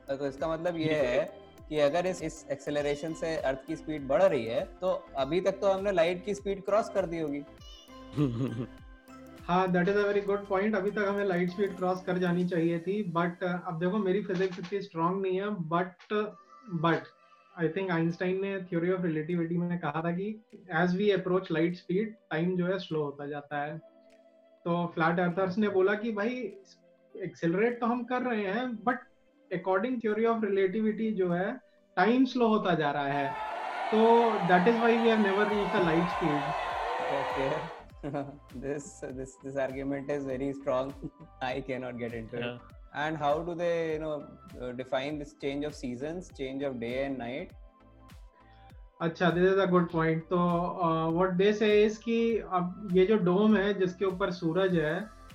तो 0.08 0.26
इसका 0.26 0.48
मतलब 0.48 0.76
ये 0.76 0.94
है 0.94 1.24
कि 1.68 1.78
अगर 1.78 2.06
इस 2.06 2.22
इस 2.22 2.46
एक्सेलरेशन 2.50 3.12
से 3.14 3.36
अर्थ 3.36 3.66
की 3.66 3.76
स्पीड 3.76 4.06
बढ़ 4.08 4.22
रही 4.22 4.44
है 4.44 4.64
तो 4.80 4.92
अभी 5.16 5.40
तक 5.40 5.58
तो 5.60 5.72
हमने 5.72 5.92
लाइट 5.92 6.24
की 6.24 6.34
स्पीड 6.34 6.62
क्रॉस 6.64 6.88
कर 6.88 7.06
दी 7.06 7.18
होगी। 7.18 7.42
हाँ 9.52 9.72
that 9.72 9.88
is 9.88 9.96
a 9.98 10.02
very 10.06 10.20
good 10.20 10.46
point 10.48 10.74
अभी 10.76 10.90
तक 10.90 11.04
हमें 11.08 11.24
लाइट 11.24 11.50
स्पीड 11.50 11.76
क्रॉस 11.76 12.02
कर 12.04 12.18
जानी 12.18 12.44
चाहिए 12.48 12.78
थी 12.78 13.02
बट 13.12 13.42
अब 13.44 13.78
देखो 13.78 13.98
मेरी 13.98 14.22
फिजिक्स 14.22 14.58
इतनी 14.58 14.80
स्ट्रांग 14.82 15.20
नहीं 15.22 15.40
है 15.40 15.48
but 15.68 16.12
but 16.84 17.08
I 17.54 17.68
think 17.68 17.90
Einstein 17.90 18.40
ने 18.42 18.60
थ्योरी 18.62 18.90
ऑफ़ 18.90 19.02
रिलेटिविटी 19.02 19.56
में 19.56 19.78
कहा 19.78 20.02
था 20.04 20.12
कि 20.12 20.28
as 20.82 20.96
we 20.96 21.10
approach 21.10 21.50
light 21.52 21.76
speed 21.76 22.14
time 22.30 22.56
जो 22.56 22.66
है 22.66 22.78
स्लो 22.78 23.02
होता 23.02 23.26
जाता 23.26 23.60
है। 23.62 23.76
तो 24.64 24.86
फ्लैट 24.94 25.20
अर्थर्स 25.20 25.58
ने 25.58 25.68
बोला 25.68 25.94
कि 25.94 26.12
भाई 26.12 26.34
एक्सेलरेट 27.14 27.78
तो 27.80 27.86
हम 27.86 28.04
कर 28.04 28.22
रहे 28.22 28.46
हैं 28.46 28.66
but 28.84 29.04
according 29.50 30.00
theory 30.00 30.24
of 30.24 30.44
relativity 30.44 31.10
जो 31.12 31.28
है 31.32 31.52
टाइम 31.96 32.24
स्लो 32.24 32.48
होता 32.48 32.74
जा 32.74 32.90
रहा 32.90 33.06
है। 33.08 33.28
तो 33.92 34.38
that 34.38 34.68
is 34.68 34.80
why 34.80 34.98
we 34.98 35.08
have 35.08 35.20
never 35.20 35.48
reached 35.48 35.72
the 35.72 35.84
light 35.84 36.08
speed 36.08 36.52
okay 37.12 37.52
this 38.02 39.00
this 39.16 39.36
this 39.44 39.56
argument 39.56 40.10
is 40.10 40.24
very 40.24 40.52
strong 40.52 40.92
i 41.40 41.60
cannot 41.60 41.98
get 41.98 42.14
into 42.14 42.38
Yeah. 42.38 42.54
it 42.54 42.60
and 42.94 43.16
how 43.16 43.34
do 43.48 43.54
they 43.54 43.92
you 43.92 43.98
know 44.00 44.24
uh, 44.60 44.72
define 44.72 45.18
this 45.18 45.34
change 45.42 45.64
of 45.64 45.74
seasons 45.74 46.30
change 46.38 46.62
of 46.62 46.80
day 46.86 46.96
and 47.08 47.18
night 47.18 47.50
अच्छा 49.00 49.28
this 49.36 49.48
is 49.52 49.58
a 49.60 49.64
good 49.70 49.90
point 49.92 50.22
तो 50.28 50.36
what 51.14 51.30
they 51.36 51.52
say 51.60 51.68
is 51.84 51.98
कि 52.00 52.18
अब 52.58 52.88
ये 52.96 53.06
जो 53.06 53.16
डोम 53.28 53.56
है 53.56 53.72
जिसके 53.78 54.04
ऊपर 54.04 54.30
सूरज 54.32 54.76
है 54.78 54.94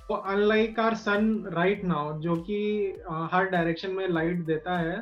वो 0.09 0.15
unlike 0.31 0.79
our 0.79 0.95
sun 0.95 1.25
right 1.53 1.83
now 1.83 2.19
जो 2.21 2.35
कि 2.41 2.59
uh, 3.11 3.27
हर 3.31 3.49
डायरेक्शन 3.49 3.91
में 3.91 4.07
लाइट 4.07 4.45
देता 4.45 4.77
है 4.77 4.99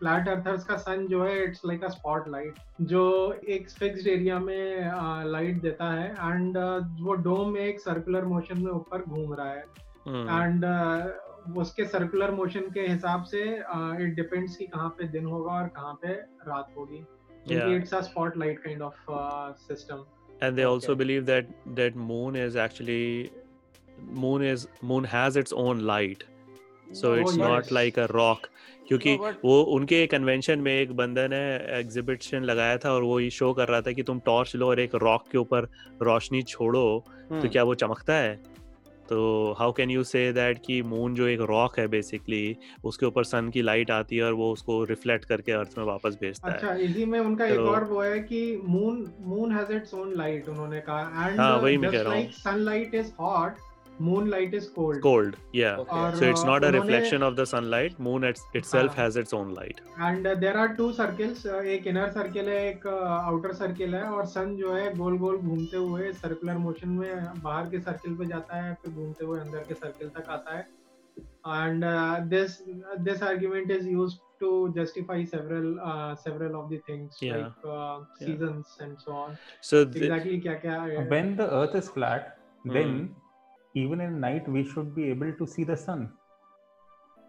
फ्लैट 0.00 0.28
अर्थर्स 0.28 0.64
का 0.64 0.76
सन 0.76 1.06
जो 1.10 1.22
है 1.24 1.42
it's 1.44 1.60
like 1.66 1.84
a 1.84 1.88
spot 1.88 2.28
light 2.28 2.58
जो 2.90 3.04
एक 3.48 3.70
फिक्स्ड 3.70 4.08
एरिया 4.08 4.38
में 4.38 4.90
लाइट 5.32 5.62
देता 5.62 5.90
है 5.92 6.10
एंड 6.10 6.58
वो 7.02 7.14
डोम 7.28 7.56
एक 7.58 7.80
सर्कुलर 7.80 8.24
मोशन 8.34 8.62
में 8.64 8.70
ऊपर 8.72 9.04
घूम 9.08 9.34
रहा 9.34 9.50
है 9.50 9.64
Hmm. 10.08 10.28
एंड 10.30 10.64
उसके 11.58 11.84
सर्कुलर 11.84 12.30
मोशन 12.30 12.70
के 12.74 12.80
हिसाब 12.80 13.24
से 13.24 13.40
इट 14.04 14.14
डिपेंड्स 14.16 14.56
कि 14.56 14.66
कहाँ 14.66 14.88
पे 14.98 15.08
दिन 15.08 15.24
होगा 15.26 15.52
और 15.52 15.66
कहाँ 15.76 15.92
पे 16.02 16.12
रात 16.48 16.72
होगी 16.78 17.02
क्योंकि 17.48 17.74
it's 17.76 17.94
a 17.94 18.00
spotlight 18.00 18.62
kind 18.64 18.82
of 18.82 19.04
system 19.66 20.04
and 20.42 20.58
they 20.58 20.64
also 20.64 20.92
Okay. 20.92 20.98
believe 20.98 21.22
that 21.26 21.46
that 21.76 21.96
moon 22.08 22.36
is 22.36 22.56
actually 22.64 23.30
moon 23.98 24.42
is 24.42 24.66
moon 24.82 25.04
has 25.04 25.36
its 25.36 25.52
own 25.52 25.86
light 25.86 26.24
so 26.92 27.08
Oh, 27.08 27.14
it's 27.14 27.36
not 27.36 27.70
like 27.70 27.98
a 27.98 28.06
rock 28.06 28.48
क्योंकि 28.88 29.16
No, 29.16 29.22
but- 29.22 29.44
वो 29.44 29.60
उनके 29.62 30.06
convention 30.06 30.58
में 30.58 30.72
एक 30.72 30.92
बंदे 30.92 31.26
ने 31.28 31.40
exhibition 31.78 32.44
लगाया 32.44 32.76
था 32.76 32.92
और 32.92 33.02
वो 33.02 33.20
ये 33.20 33.30
शो 33.30 33.52
कर 33.52 33.68
रहा 33.68 33.80
था 33.80 33.92
कि 33.92 34.02
तुम 34.02 34.20
टॉर्च 34.26 34.54
लो 34.56 34.66
और 34.66 34.80
एक 34.80 34.94
रॉक 34.94 35.24
के 35.32 35.38
ऊपर 35.38 35.68
रोशनी 36.02 36.42
छोड़ो 36.42 37.04
hmm. 37.06 37.30
तो 37.30 37.40
Hmm. 37.40 37.52
क्या 37.52 37.62
वो 37.62 37.74
चमकता 37.74 38.14
है 38.14 38.58
तो 39.08 39.18
how 39.58 39.72
can 39.72 39.90
you 39.90 40.02
say 40.04 40.32
that 40.32 40.58
कि 40.66 40.82
मून 40.82 41.14
जो 41.14 41.26
एक 41.26 41.40
रॉक 41.40 41.78
है 41.78 41.86
बेसिकली 41.88 42.56
उसके 42.84 43.06
ऊपर 43.06 43.24
सन 43.24 43.48
की 43.50 43.62
लाइट 43.62 43.90
आती 43.90 44.16
है 44.16 44.24
और 44.24 44.32
वो 44.32 44.52
उसको 44.52 44.82
रिफ्लेक्ट 44.84 45.24
करके 45.24 45.52
अर्थ 45.52 45.78
में 45.78 45.84
वापस 45.84 46.18
भेजता 46.20 46.48
अच्छा 46.48 46.72
है 46.72 46.84
इसी 46.84 47.04
में 47.04 47.18
उनका 47.20 47.48
तो, 47.48 47.54
एक 47.54 47.60
और 47.60 47.84
वो 47.84 48.02
है 48.02 48.18
कि 48.20 48.60
moon 48.64 49.06
moon 49.20 49.52
has 49.52 49.72
its 49.72 49.94
own 49.94 50.12
light 50.16 50.48
उन्होंने 50.48 50.80
कहा 50.80 51.28
एंड 51.28 51.40
हाँ, 51.40 51.56
वही 51.58 51.76
मैं 51.76 51.90
कह 51.92 52.02
रहा 52.02 52.14
हूँ। 52.14 52.30
Sunlight 52.32 52.94
is 52.94 53.12
hot 53.20 53.56
light 54.28 54.54
is 54.54 54.68
cold 54.74 55.00
cold 55.02 55.36
या 55.54 55.74
Okay. 55.78 55.96
और 55.98 56.16
so 56.18 56.24
it's 56.30 56.42
uh, 56.42 56.48
not 56.48 56.64
a 56.64 56.68
उन्होंने- 56.68 56.80
reflection 56.82 57.24
of 57.28 57.36
the 57.38 57.46
sunlight 57.52 57.98
moon 58.06 58.24
it's, 58.30 58.42
itself 58.60 58.94
हाँ. 58.96 59.04
has 59.04 59.16
its 59.22 59.34
own 59.38 59.54
light 59.58 59.80
and 60.00 60.28
there 60.40 60.56
are 60.56 60.68
two 60.76 60.90
circles 60.92 61.44
एक 61.76 61.86
इनर 61.86 62.10
सर्किल 62.12 62.48
है 62.48 62.58
एक 62.68 62.86
outer 62.86 63.52
circle 63.62 63.94
है 63.94 64.02
और 64.02 64.26
सन 64.36 64.54
जो 64.56 64.72
है 64.74 64.94
गोल 64.96 65.18
गोल 65.18 65.36
घूमते 65.38 65.76
हुए 65.76 66.12
सर्कुलर 66.22 66.58
मोशन 66.68 66.88
में 67.00 67.42
बाहर 67.42 67.68
के 67.70 67.80
सर्किल 67.80 68.16
पे 68.18 68.26
जाता 68.26 68.62
है 68.62 68.74
फिर 68.82 68.92
घूमते 68.94 69.24
हुए 69.24 69.40
अंदर 69.40 69.64
के 69.68 69.74
सर्किल 69.74 70.08
तक 70.18 70.30
आता 70.38 70.56
है 70.56 70.66
and 71.66 71.84
this 72.30 72.58
this 73.10 73.22
argument 73.32 73.70
is 73.70 73.88
used 73.88 74.26
to 74.42 74.48
justify 74.74 75.14
several 75.30 75.64
uh, 75.92 76.10
several 76.24 76.52
of 76.58 76.66
the 76.72 76.76
things 76.88 77.16
Yeah. 77.28 77.38
like 77.38 77.64
uh, 77.76 77.96
seasons 78.18 78.74
yeah. 78.74 78.84
and 78.84 79.00
so 79.04 79.16
on 79.22 79.32
so 79.70 79.80
the, 79.94 80.02
exactly 80.02 80.36
क्या 80.44 80.54
क्या 80.64 80.76
when 81.12 81.32
the 81.40 81.48
earth 81.60 81.74
is 81.80 81.88
flat 81.96 82.28
then 82.76 82.92
even 83.74 84.00
in 84.00 84.20
night 84.20 84.48
we 84.48 84.64
should 84.64 84.94
be 84.94 85.10
able 85.10 85.32
to 85.32 85.46
see 85.46 85.64
the 85.64 85.76
sun. 85.76 86.06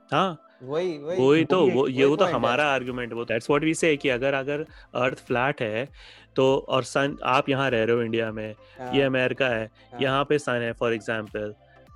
हाँ। 0.10 0.38
वही 0.64 0.98
वही। 0.98 1.18
वही 1.18 1.44
तो 1.46 1.66
वो 1.68 1.88
ये 1.88 2.06
वो 2.06 2.16
तो 2.16 2.26
हमारा 2.26 2.64
आर्गुमेंट 2.70 3.14
वो 3.14 3.26
दैट्स 3.26 3.50
व्हाट 3.50 3.64
वी 3.64 3.74
से 3.74 3.96
कि 3.98 4.10
अगर 4.10 4.34
अगर 4.34 4.66
अर्थ 4.96 5.26
फ्लैट 5.28 5.62
है 5.62 5.88
तो 6.36 6.46
और 6.70 6.84
सन 6.84 7.18
आप 7.26 7.50
यहाँ 7.50 7.70
रह 7.70 7.84
रहे 7.84 7.96
हो 7.96 8.02
इंडिया 8.02 8.32
में 8.32 8.56
हाँ, 8.80 8.94
ये 8.94 9.04
अमेरिका 9.04 9.48
है 9.48 9.64
हाँ, 9.66 10.00
यहाँ 10.02 10.24
पे 10.30 10.40
सन 10.40 10.62
है 10.62 10.72
फॉर 10.74 10.94
एग्ज़ाम्पल 10.94 11.54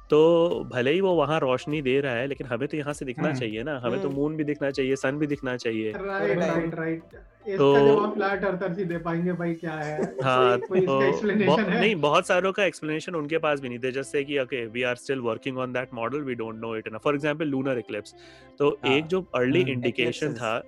तो 0.10 0.64
भले 0.72 0.92
ही 0.92 1.02
वो 1.02 1.14
वहाँ 1.16 1.40
रोशनी 1.40 1.82
दे 1.82 2.00
रहा 2.02 2.14
है 2.14 2.28
लेकिन 2.28 2.48
हमें 2.48 2.68
तो 2.68 2.78
यहाँ 2.78 2.94
से 2.94 3.06
दिखना 3.06 3.28
हम्म। 3.28 3.40
चाहिए 3.40 3.64
ना 3.64 3.78
हमें 3.80 4.02
तो 4.02 4.08
हम्म। 4.08 4.20
मून 4.20 4.36
भी 4.38 4.44
दिखना 4.44 4.72
चाहिए 4.72 4.96
सन 4.96 5.18
भी 5.20 5.28
दिखना 5.28 5.56
चाहिए। 5.58 5.94
राइट 5.96 6.76
राइट 6.76 7.16
तो- 7.48 8.78
ही 8.78 8.86
दे 8.86 8.98
पाएँगे 8.98 9.34
भाई 9.34 9.54
क्या 9.54 9.72
है? 9.72 10.16
हाँ 10.24 10.60
कोई 10.60 10.82
तो 10.82 11.00
है? 11.00 11.80
नहीं 11.80 11.96
बहुत 11.96 12.28
सारों 12.28 12.52
का 12.52 12.66
एक्सप्लेनेशन 12.66 13.16
उनके 13.16 13.38
पास 13.38 13.60
भी 13.60 13.70
नहीं 13.70 13.80
थे 13.80 13.92
जस्ट 13.92 14.12
से 14.12 14.24
कि 14.24 14.40
okay 14.40 14.66
we 14.66 14.84
are 14.84 14.96
still 14.96 15.20
working 15.20 15.58
on 15.58 15.74
that 15.74 15.94
model 15.94 16.22
we 16.22 16.36
don't 16.36 16.56
know 16.56 16.76
it 16.76 16.90
for 17.04 17.16
example 17.16 17.48
lunar 17.48 17.78
eclipse 17.78 18.16
तो 18.60 18.70
हाँ, 18.86 18.94
एक 18.94 19.08
जो 19.08 19.26
अर्ली 19.36 19.62
इंडिकेशन 19.72 20.34
था 20.34 20.62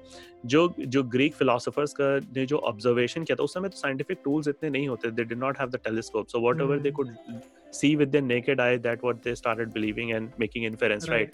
जो 0.45 0.73
जो 0.79 1.03
ग्रीक 1.03 1.33
फिलोसोफर्स 1.33 1.93
का 1.93 2.17
ने 2.35 2.45
जो 2.45 2.57
ऑब्जर्वेशन 2.57 3.23
किया 3.23 3.35
था 3.35 3.43
उस 3.43 3.53
समय 3.53 3.69
तो 3.69 3.77
साइंटिफिक 3.77 4.17
टूल्स 4.23 4.47
इतने 4.47 4.69
नहीं 4.69 4.87
होते 4.87 5.11
they 5.11 5.23
did 5.23 5.39
not 5.39 5.59
have 5.59 5.69
the 5.69 5.79
telescope 5.83 6.27
so 6.27 6.39
whatever 6.41 6.79
they. 6.79 6.91
Could 6.91 7.15
see 7.73 7.89
with 7.99 8.11
their 8.11 8.23
naked 8.25 8.59
eye 8.63 8.75
that 8.83 9.01
what 9.05 9.17
they 9.23 9.31
started 9.39 9.71
believing 9.73 10.11
and 10.17 10.35
making 10.43 10.65
inference 10.67 11.07
right, 11.09 11.31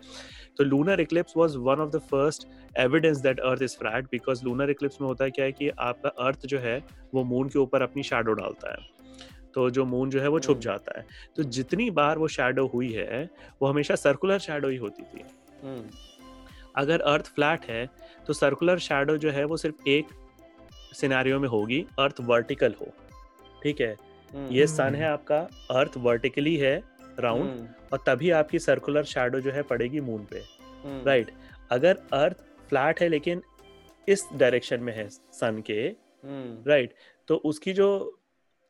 Right. 0.57 0.69
Lunar 0.69 0.99
eclipse 0.99 1.33
was 1.35 1.57
one 1.57 1.79
of 1.79 1.91
the 1.91 1.99
first 2.01 2.47
evidence 2.75 3.21
that 3.21 3.39
earth 3.43 3.61
is 3.61 3.75
flat 3.75 4.09
because 4.09 4.43
lunar 4.43 4.69
eclipse 4.69 5.01
में 5.01 5.07
होता 5.07 5.23
है 5.23 5.31
क्या 5.31 5.45
है 5.45 5.51
कि 5.51 5.69
आपका 5.79 6.09
अर्थ 6.19 6.45
जो 6.45 6.59
है 6.59 6.81
वो 7.13 7.23
मून 7.23 7.49
के 7.49 7.59
ऊपर 7.59 7.81
अपनी 7.81 8.03
शेडो 8.03 8.33
डालता 8.33 8.71
है 8.71 8.89
तो 9.55 9.69
जो 9.69 9.85
मून 9.85 10.09
जो 10.09 10.21
है 10.21 10.27
वो 10.27 10.39
छुप 10.39 10.51
हम्म। 10.51 10.61
जाता 10.61 10.99
है 10.99 11.05
तो 11.35 11.43
जितनी 11.49 11.89
बार 11.91 12.17
वो 12.17 12.27
शेडो 12.27 12.65
हुई 12.67 12.91
है 12.93 13.29
वो 13.61 13.67
हमेशा 13.67 13.95
सर्कुलर 13.95 14.39
शेडो 14.39 14.67
ही 14.67 14.77
होती 14.77 15.03
थी 15.03 15.23
हम्म, 15.63 15.83
अगर 16.75 17.01
अर्थ 17.07 17.33
फ्लैट 17.35 17.65
है 17.65 17.89
तो 18.27 18.33
सर्कुलर 18.33 18.79
शेडो 18.79 19.17
जो 19.17 19.31
है 19.31 19.43
वो 19.45 19.57
सिर्फ़ 19.57 19.89
एक 19.89 20.07
सिनेरियो 20.93 21.39
में 21.39 21.47
होगी 21.49 21.85
अर्थ 21.99 22.21
वर्टिकल 22.21 22.75
हो 22.81 22.93
ठीक 23.63 23.81
है 23.81 23.95
ये 24.51 24.67
सन 24.67 24.83
हम्म। 24.83 24.95
है 24.95 25.07
आपका 25.07 25.39
अर्थ 25.71 25.97
वर्टिकली 25.99 26.55
है 26.57 26.75
राउंड 27.19 27.49
हम्म, 27.49 27.67
और 27.93 28.03
तभी 28.05 28.29
आपकी 28.39 28.59
सर्कुलर 28.59 29.03
शेडो 29.03 29.39
जो 29.39 29.51
है 29.51 29.61
पड़ेगी 29.63 29.99
मून 29.99 30.25
पे। 30.25 30.39
राइट 30.85 31.07
राइट 31.07 31.31
अगर 31.71 31.97
अर्थ 32.13 32.43
फ्लैट 32.69 33.01
है 33.01 33.07
लेकिन 33.09 33.41
इस 34.07 34.27
डायरेक्शन 34.33 34.79
में 34.83 34.93
है 34.95 35.07
सन 35.09 35.61
के 35.69 35.81
राइट 35.83 36.67
राइट 36.67 36.93
तो 37.27 37.35
उसकी 37.45 37.73
जो 37.73 37.87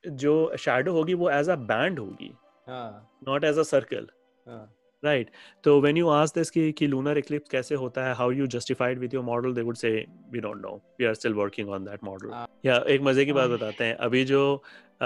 जो 0.04 0.34
शेडो 0.60 0.92
होगी 0.94 1.14
वो 1.14 1.30
एज 1.30 1.50
अ 1.50 1.56
बैंड 1.72 2.00
होगी 2.00 2.34
not 3.28 3.44
as 3.44 3.58
a 3.58 3.64
circle 3.64 4.08
right 5.04 5.30
तो 5.64 5.82
व्हेन 5.82 5.98
यू 5.98 6.08
आस्क 6.10 6.36
दिस 6.36 6.50
कि 6.50 6.72
कि 6.72 6.88
लूनर 6.88 7.18
इक्लिप्स 7.18 7.50
कैसे 7.50 7.76
होता 7.76 8.06
है 8.06 8.14
how 8.14 8.32
you 8.32 8.48
justified 8.48 9.00
with 9.00 9.14
your 9.14 9.24
model 9.24 9.54
they 9.54 9.62
would 9.62 9.76
say 9.76 9.90
we 10.32 10.40
don't 10.40 10.62
know 10.62 10.76
we 11.00 11.06
are 11.06 11.14
still 11.14 11.34
working 11.34 11.70
on 11.70 11.86
that 11.86 12.04
model. 12.04 12.46
या 12.66 12.76
एक 12.88 13.02
मज़े 13.02 13.26
की 13.26 13.34
बात 13.34 13.50
हाँ। 13.50 13.58
बताते 13.58 13.84
हैं 13.84 13.96
अभी 13.96 14.24
जो 14.26 14.56
अ, 15.02 15.06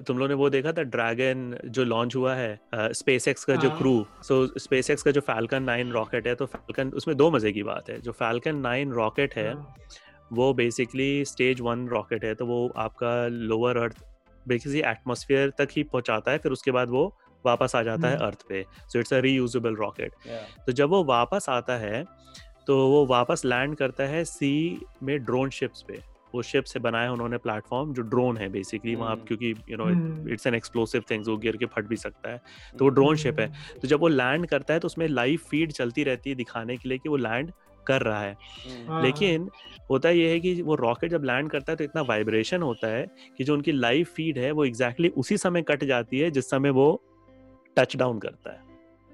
तुम 0.00 0.18
लोगों 0.18 0.28
ने 0.28 0.34
वो 0.34 0.50
देखा 0.50 0.72
था 0.72 0.82
ड्रैगन 0.82 1.58
जो 1.64 1.84
लॉन्च 1.84 2.16
हुआ 2.16 2.34
है 2.34 2.58
स्पेस 2.74 3.28
एक्स 3.28 3.44
का 3.44 3.54
जो 3.56 3.68
हाँ। 3.68 3.78
क्रू 3.78 4.04
सो 4.22 4.46
स्पेस 4.58 4.90
एक्स 4.90 5.02
का 5.02 5.10
जो 5.10 5.20
फैल्कन 5.20 5.62
नाइन 5.62 5.90
रॉकेट 5.92 6.26
है 6.26 6.34
तो 6.34 6.46
फैल्कन 6.46 6.90
उसमें 6.90 7.16
दो 7.16 7.30
मज़े 7.30 7.52
की 7.52 7.62
बात 7.62 7.90
है 7.90 8.00
जो 8.00 8.12
फैल्कन 8.12 8.56
नाइन 8.56 8.92
रॉकेट 8.92 9.34
है 9.34 9.48
हाँ, 9.48 9.74
वो 10.32 10.52
बेसिकली 10.54 11.24
स्टेज 11.24 11.60
वन 11.60 11.86
रॉकेट 11.88 12.24
है 12.24 12.34
तो 12.34 12.46
वो 12.46 12.66
आपका 12.76 13.26
लोअर 13.28 13.76
अर्थ 13.76 13.96
बेसिकली 14.48 14.80
एटमोसफियर 14.80 15.50
तक 15.50 15.68
ही 15.76 15.82
पहुंचाता 15.82 16.30
है 16.30 16.38
फिर 16.38 16.52
उसके 16.52 16.70
बाद 16.70 16.90
वो 16.90 17.06
वापस 17.46 17.74
आ 17.76 17.82
जाता 17.82 18.08
है 18.08 18.14
हम्म। 18.14 18.26
अर्थ 18.26 18.42
पे 18.48 18.64
so 18.88 18.98
it's 18.98 19.14
a 19.14 19.18
reusable 19.20 19.76
rocket 19.76 20.14
तो 20.66 20.72
जब 20.72 20.90
वो 20.90 21.02
वापस 21.06 21.48
आता 21.50 21.76
है 21.78 22.04
तो 22.66 22.76
वो 22.88 23.06
वापस 23.06 23.44
लैंड 23.44 23.76
करता 23.76 24.04
है 24.06 24.24
सी 24.26 24.52
में 25.02 25.18
ड्रोन 25.20 25.50
शिप्स 25.50 25.82
पे 25.82 26.02
वो 26.34 26.42
शिप 26.42 26.64
से 26.64 26.78
बनाया 26.80 27.12
उन्होंने 27.12 27.36
प्लेटफॉर्म 27.38 27.92
जो 27.94 28.02
ड्रोन 28.04 28.36
है 28.36 28.48
बेसिकली 28.48 28.94
वहाँ 28.94 29.12
हम्म। 29.12 29.24
क्योंकि 29.24 29.54
you 29.70 29.76
know 29.76 29.84
hmm. 29.84 30.32
It's 30.32 30.46
an 30.46 30.54
explosive 30.54 31.02
things 31.10 31.28
वो 31.28 31.36
गिर 31.36 31.56
के 31.56 31.66
फट 31.66 31.86
भी 31.86 31.96
सकता 31.96 32.30
है 32.30 32.40
तो 32.78 32.84
वो 32.84 32.88
ड्रोन 32.90 33.16
शिप 33.16 33.40
है 33.40 33.46
तो 33.82 33.88
जब 33.88 34.00
वो 34.00 34.08
लैंड 34.08 34.46
करता 34.46 34.74
है 34.74 34.80
तो 34.80 34.86
उसमें 34.86 35.06
लाइव 35.08 35.38
फ़ीड 35.50 35.72
चलती 35.72 36.04
रहती 36.04 36.30
है 36.30 36.36
दिखाने 36.36 36.76
के 36.76 36.88
लिए 36.88 36.98
कि 36.98 37.08
वो 37.08 37.16
लैंड 37.18 37.52
कर 37.86 38.02
रहा. 38.02 38.20
हाँ, 38.88 39.02
लेकिन 39.02 39.48
होता 39.90 40.10
यह 40.10 40.30
है 40.30 40.40
कि 40.40 40.62
वो 40.62 40.74
रॉकेट 40.74 41.10
जब 41.10 41.24
लैंड 41.24 41.50
करता 41.50 41.72
है 41.72 41.76
तो 41.76 41.84
इतना 41.84 42.02
वाइब्रेशन 42.02 42.62
होता 42.62 42.88
है 42.88 43.06
कि 43.38 43.44
जो 43.44 43.54
उनकी 43.54 43.72
लाइव 43.72 44.06
फ़ीड 44.06 44.38
है 44.38 44.50
वो 44.50 44.64
एग्जैक्टली 44.64 45.08
exactly 45.08 45.20
उसी 45.20 45.36
समय 45.38 45.62
कट 45.62 45.84
जाती 45.84 46.18
है 46.18 46.30
जिस 46.30 46.50
समय 46.50 46.70
वो 46.70 46.88
टच 47.76 47.96
डाउन 47.96 48.18
करता 48.18 48.52
है 48.52 48.64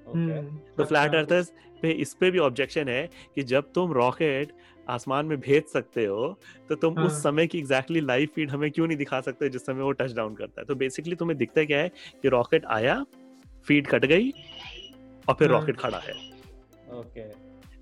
हम्म, 0.05 0.57
तो 0.77 0.85
फ्लैट 0.85 1.05
अच्छा, 1.05 1.19
अर्थर्स 1.19 1.53
पे 1.81 1.91
इस 1.91 2.13
पे 2.13 2.29
भी 2.31 2.39
ऑब्जेक्शन 2.39 2.89
है 2.89 3.09
कि 3.35 3.43
जब 3.43 3.71
तुम 3.75 3.91
रॉकेट 3.93 4.51
आसमान 4.87 5.25
में 5.25 5.39
भेज 5.39 5.63
सकते 5.63 6.05
हो 6.05 6.27
तो 6.69 6.75
तुम 6.75 6.97
हाँ। 6.97 7.05
उस 7.05 7.21
समय 7.23 7.47
की 7.47 7.57
एग्जैक्टली 7.57 8.01
लाइव 8.01 8.29
फ़ीड 8.35 8.51
हमें 8.51 8.69
क्यों 8.71 8.87
नहीं 8.87 8.97
दिखा 8.97 9.21
सकते 9.21 9.49
जिस 9.49 9.65
समय 9.65 9.81
वो 9.81 9.91
टच 9.91 10.13
डाउन 10.13 10.35
करता 10.35 10.61
है 10.61 10.65
तो 10.65 10.75
बेसिकली 10.75 11.15
तुम्हें 11.15 11.37
दिखता 11.37 11.63
क्या 11.63 11.79
है 11.79 11.89
कि 12.21 12.29
रॉकेट 12.29 12.65
आया 12.71 13.03
फ़ीड 13.67 13.87
कट 13.87 14.05
गई 14.05 14.31
और 15.25 15.35
फिर 15.35 15.51
हाँ। 15.51 15.59
रॉकेट 15.59 15.77
खड़ा 15.77 15.99
है 15.99 16.31
Okay. 16.93 17.29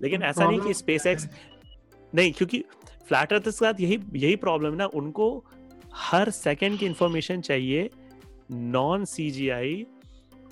लेकिन 0.00 0.20
तो 0.20 0.26
ऐसा 0.26 0.48
नहीं 0.48 0.60
कि 0.60 0.74
स्पेस 0.74 1.06
एक्स 1.06 1.28
नहीं 2.12 2.32
क्योंकि 2.32 2.64
फ्लैट 3.08 3.32
अर्थ 3.32 3.44
के 3.44 3.50
साथ 3.50 3.80
यही 3.80 3.98
यही 4.14 4.36
प्रॉब्लम 4.36 4.70
है 4.70 4.76
ना 4.76 4.86
उनको 4.94 5.26
हर 6.02 6.30
सेकंड 6.30 6.78
की 6.78 6.86
इंफॉर्मेशन 6.86 7.40
चाहिए 7.40 7.90
नॉन 8.52 9.04
सीजीआई 9.04 9.84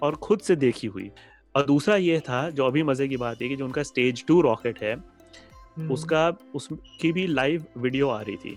और 0.02 0.14
खुद 0.16 0.40
से 0.40 0.56
देखी 0.56 0.86
हुई। 0.86 1.10
और 1.54 1.64
दूसरा 1.66 1.96
ये 1.96 2.18
था 2.20 2.48
जो 2.50 2.66
अभी 2.66 2.82
मज़े 2.82 3.08
की 3.08 3.16
बात 3.16 3.42
है 3.42 3.48
कि 3.48 3.56
जो 3.56 3.64
उनका 3.64 3.82
स्टेज 3.82 4.24
टू 4.26 4.40
रॉकेट 4.40 4.82
है 4.82 4.94
हम्म, 4.94 5.92
उसका 5.92 6.28
उसकी 6.54 7.12
भी 7.12 7.26
लाइव 7.26 7.64
वीडियो 7.78 8.08
आ 8.08 8.20
रही 8.20 8.36
थी। 8.36 8.56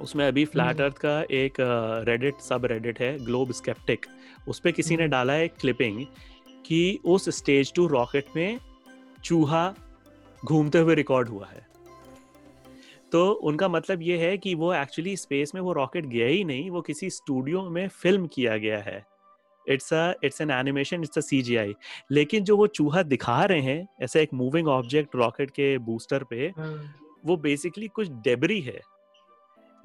उसमें 0.00 0.26
अभी 0.26 0.44
फ्लैट 0.44 0.66
हम्म। 0.66 0.84
अर्थ 0.84 0.98
का 0.98 1.20
एक 1.32 1.56
रेडिट 2.08 2.40
सब 2.40 2.64
रेडिट 2.64 3.00
है 3.00 3.16
ग्लोब 3.24 3.52
स्केप्टिक 3.52 4.06
उस 4.48 4.60
पर 4.60 4.70
किसी 4.70 4.96
ने 4.96 5.02
हम्म। 5.02 5.10
डाला 5.10 5.32
है 5.32 5.48
क्लिपिंग 5.50 6.04
कि 6.66 6.98
उस 7.04 7.28
स्टेज 7.36 7.72
टू 7.72 7.86
रॉकेट 7.86 8.26
में 8.36 8.58
चूहा 9.24 9.72
घूमते 10.44 10.78
हुए 10.78 10.94
रिकॉर्ड 10.94 11.28
हुआ 11.28 11.46
है। 11.46 11.64
तो 13.12 13.30
उनका 13.42 13.68
मतलब 13.68 14.02
ये 14.02 14.18
है 14.18 14.36
कि 14.38 14.54
वो 14.54 14.72
एक्चुअली 14.74 15.16
स्पेस 15.16 15.54
में 15.54 15.60
वो 15.62 15.72
रॉकेट 15.72 16.06
गया 16.06 16.26
ही 16.26 16.44
नहीं 16.44 16.70
वो 16.70 16.80
किसी 16.80 17.10
स्टूडियो 17.10 17.62
में 17.70 17.86
फ़िल्म 17.88 18.26
किया 18.26 18.56
गया 18.56 18.78
है। 18.78 19.04
It's 19.68 19.92
a 19.94 20.12
it's 20.24 20.40
an 20.40 20.50
animation 20.50 21.02
it's 21.02 21.18
a 21.18 21.20
CGI 21.20 21.74
लेकिन 22.10 22.44
जो 22.44 22.56
वो 22.56 22.66
चूहा 22.66 23.02
दिखा 23.02 23.44
रहे 23.44 23.60
हैं 23.60 23.88
ऐसा 24.02 24.20
एक 24.20 24.34
मूविंग 24.34 24.68
ऑब्जेक्ट 24.68 25.16
रॉकेट 25.16 25.50
के 25.50 25.76
बूस्टर 25.78 26.24
पे 26.24 26.52
हाँ, 26.58 26.94
वो 27.24 27.36
बेसिकली 27.36 27.88
कुछ 27.88 28.08
डेबरी 28.08 28.60
है 28.60 28.80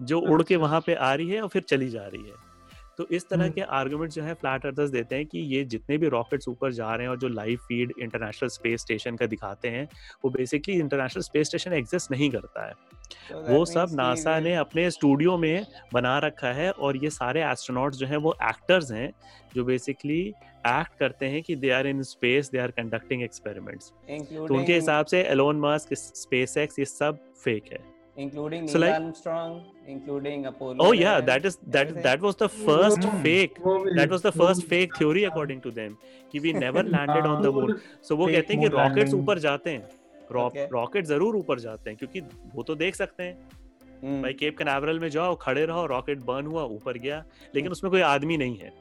जो 0.01 0.19
उड़ 0.19 0.41
के 0.43 0.53
अच्छा। 0.53 0.61
वहाँ 0.65 0.81
पे 0.85 0.93
आ 0.93 1.13
रही 1.13 1.29
है 1.29 1.41
और 1.41 1.47
फिर 1.47 1.61
चली 1.61 1.89
जा 1.89 2.05
रही 2.07 2.23
है। 2.23 2.50
तो 2.97 3.05
इस 3.11 3.27
तरह 3.29 3.43
हम्म। 3.43 3.53
के 3.53 3.61
आर्गुमेंट 3.61 4.11
जो 4.11 4.23
है 4.23 4.33
फ्लैट 4.33 4.65
अर्थर्स 4.65 4.89
देते 4.89 5.15
हैं 5.15 5.25
कि 5.25 5.39
ये 5.55 5.63
जितने 5.65 5.97
भी 5.97 6.07
रॉकेट्स 6.09 6.47
ऊपर 6.47 6.71
जा 6.73 6.93
रहे 6.95 7.05
हैं 7.05 7.09
और 7.09 7.17
जो 7.17 7.27
live 7.27 7.57
feed 7.67 7.93
international 7.99 8.49
space 8.49 8.81
station 8.81 9.15
का 9.15 9.25
दिखाते 9.25 9.69
हैं 9.69 9.87
वो 10.23 10.29
basically 10.31 10.75
international 10.75 11.23
space 11.23 11.47
station 11.47 11.73
exist 11.73 12.11
नहीं 12.11 12.29
करता 12.29 12.67
है। 12.67 12.73
So 13.11 13.49
वो 13.49 13.63
सब 13.65 13.89
नासा 13.93 14.39
ने 14.39 14.55
अपने 14.55 14.89
स्टूडियो 14.91 15.37
में 15.37 15.65
बना 15.93 16.17
रखा 16.19 16.51
है 16.53 16.71
और 16.71 16.97
ये 16.97 17.09
सारे 17.09 17.43
एस्ट्रोनॉट्स 17.43 17.97
जो 17.97 18.07
हैं 18.07 18.17
वो 18.17 18.35
एक्टर्स 18.43 18.91
हैं 18.91 19.11
जो 19.55 19.63
बेसिकली 19.65 20.19
एक्ट 20.67 20.97
करते 20.99 21.25
हैं 21.25 21.41
कि 21.43 21.55
they 21.55 21.69
are 21.69 21.87
in 21.87 22.01
space 22.03 22.49
they 22.49 22.59
are 22.59 22.71
conducting 22.71 23.23
experiments 23.23 23.91
तो 24.09 24.53
उनके 24.55 24.73
हिसाब 24.73 25.05
से 25.05 25.21
एलोन 25.23 25.59
मस्क 25.59 25.93
स्पेस 25.93 26.57
एक्स 26.57 26.79
ये 26.79 26.85
सब 26.85 27.19
फेक 27.43 27.71
है। 27.71 27.79
Including 28.21 28.67
So 28.67 28.79
Neil 28.79 28.83
like- 28.83 28.95
Armstrong, 28.97 29.53
including 29.87 30.45
Apollo. 30.45 30.77
Oh 30.79 30.91
yeah, 30.93 31.15
that 31.29 31.47
is 31.49 31.57
that 31.67 31.79
everything. 31.81 32.03
that 32.07 32.25
was 32.27 32.37
the 32.41 32.49
first 32.57 33.07
Hmm. 33.07 33.21
fake. 33.25 33.59
वो 33.65 33.77
भी- 33.85 33.95
That 33.99 34.13
was 34.15 34.25
the 34.27 34.33
first 34.35 34.67
fake 34.73 34.97
theory 34.99 35.23
according 35.29 35.63
to 35.67 35.73
them 35.79 35.95
कि 36.33 36.43
we 36.47 36.53
never 36.59 36.83
landed 36.95 37.29
on 37.31 37.41
the 37.47 37.53
moon. 37.57 37.73
So 38.09 38.17
वो 38.21 38.27
कहते 38.27 38.53
हैं 38.53 38.61
कि 38.61 38.67
rockets 38.77 39.13
ऊपर 39.21 39.39
जाते 39.47 39.75
हैं 39.77 39.89
Okay. 40.41 40.67
रॉकेट 40.73 41.05
ज़रूर 41.05 41.35
ऊपर 41.35 41.59
जाते 41.59 41.89
हैं 41.89 41.97
क्योंकि 41.99 42.19
वो 42.55 42.63
तो 42.63 42.75
देख 42.81 42.95
सकते 42.95 43.23
हैं 43.23 43.37
Hmm. 44.03 44.21
भाई 44.23 44.33
केप 44.33 44.57
कैनावरल 44.57 44.99
में 44.99 45.09
जाओ 45.15 45.35
खड़े 45.41 45.65
रहो 45.65 45.85
रॉकेट 45.95 46.19
बर्न 46.25 46.45
हुआ 46.53 46.63
ऊपर 46.75 46.97
गया 46.97 47.23
लेकिन 47.55 47.63
Hmm. 47.63 47.71
उसमें 47.77 47.91
कोई 47.91 48.01
आदमी 48.09 48.37
नहीं 48.37 48.57
है 48.57 48.71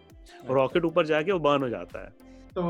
रॉकेट 0.51 0.85
ऊपर 0.85 1.07
जाके 1.07 1.33
वो 1.33 1.39
बर्न 1.49 1.63
हो 1.63 1.69
जाता 1.69 2.05
है 2.05 2.29
तो 2.55 2.63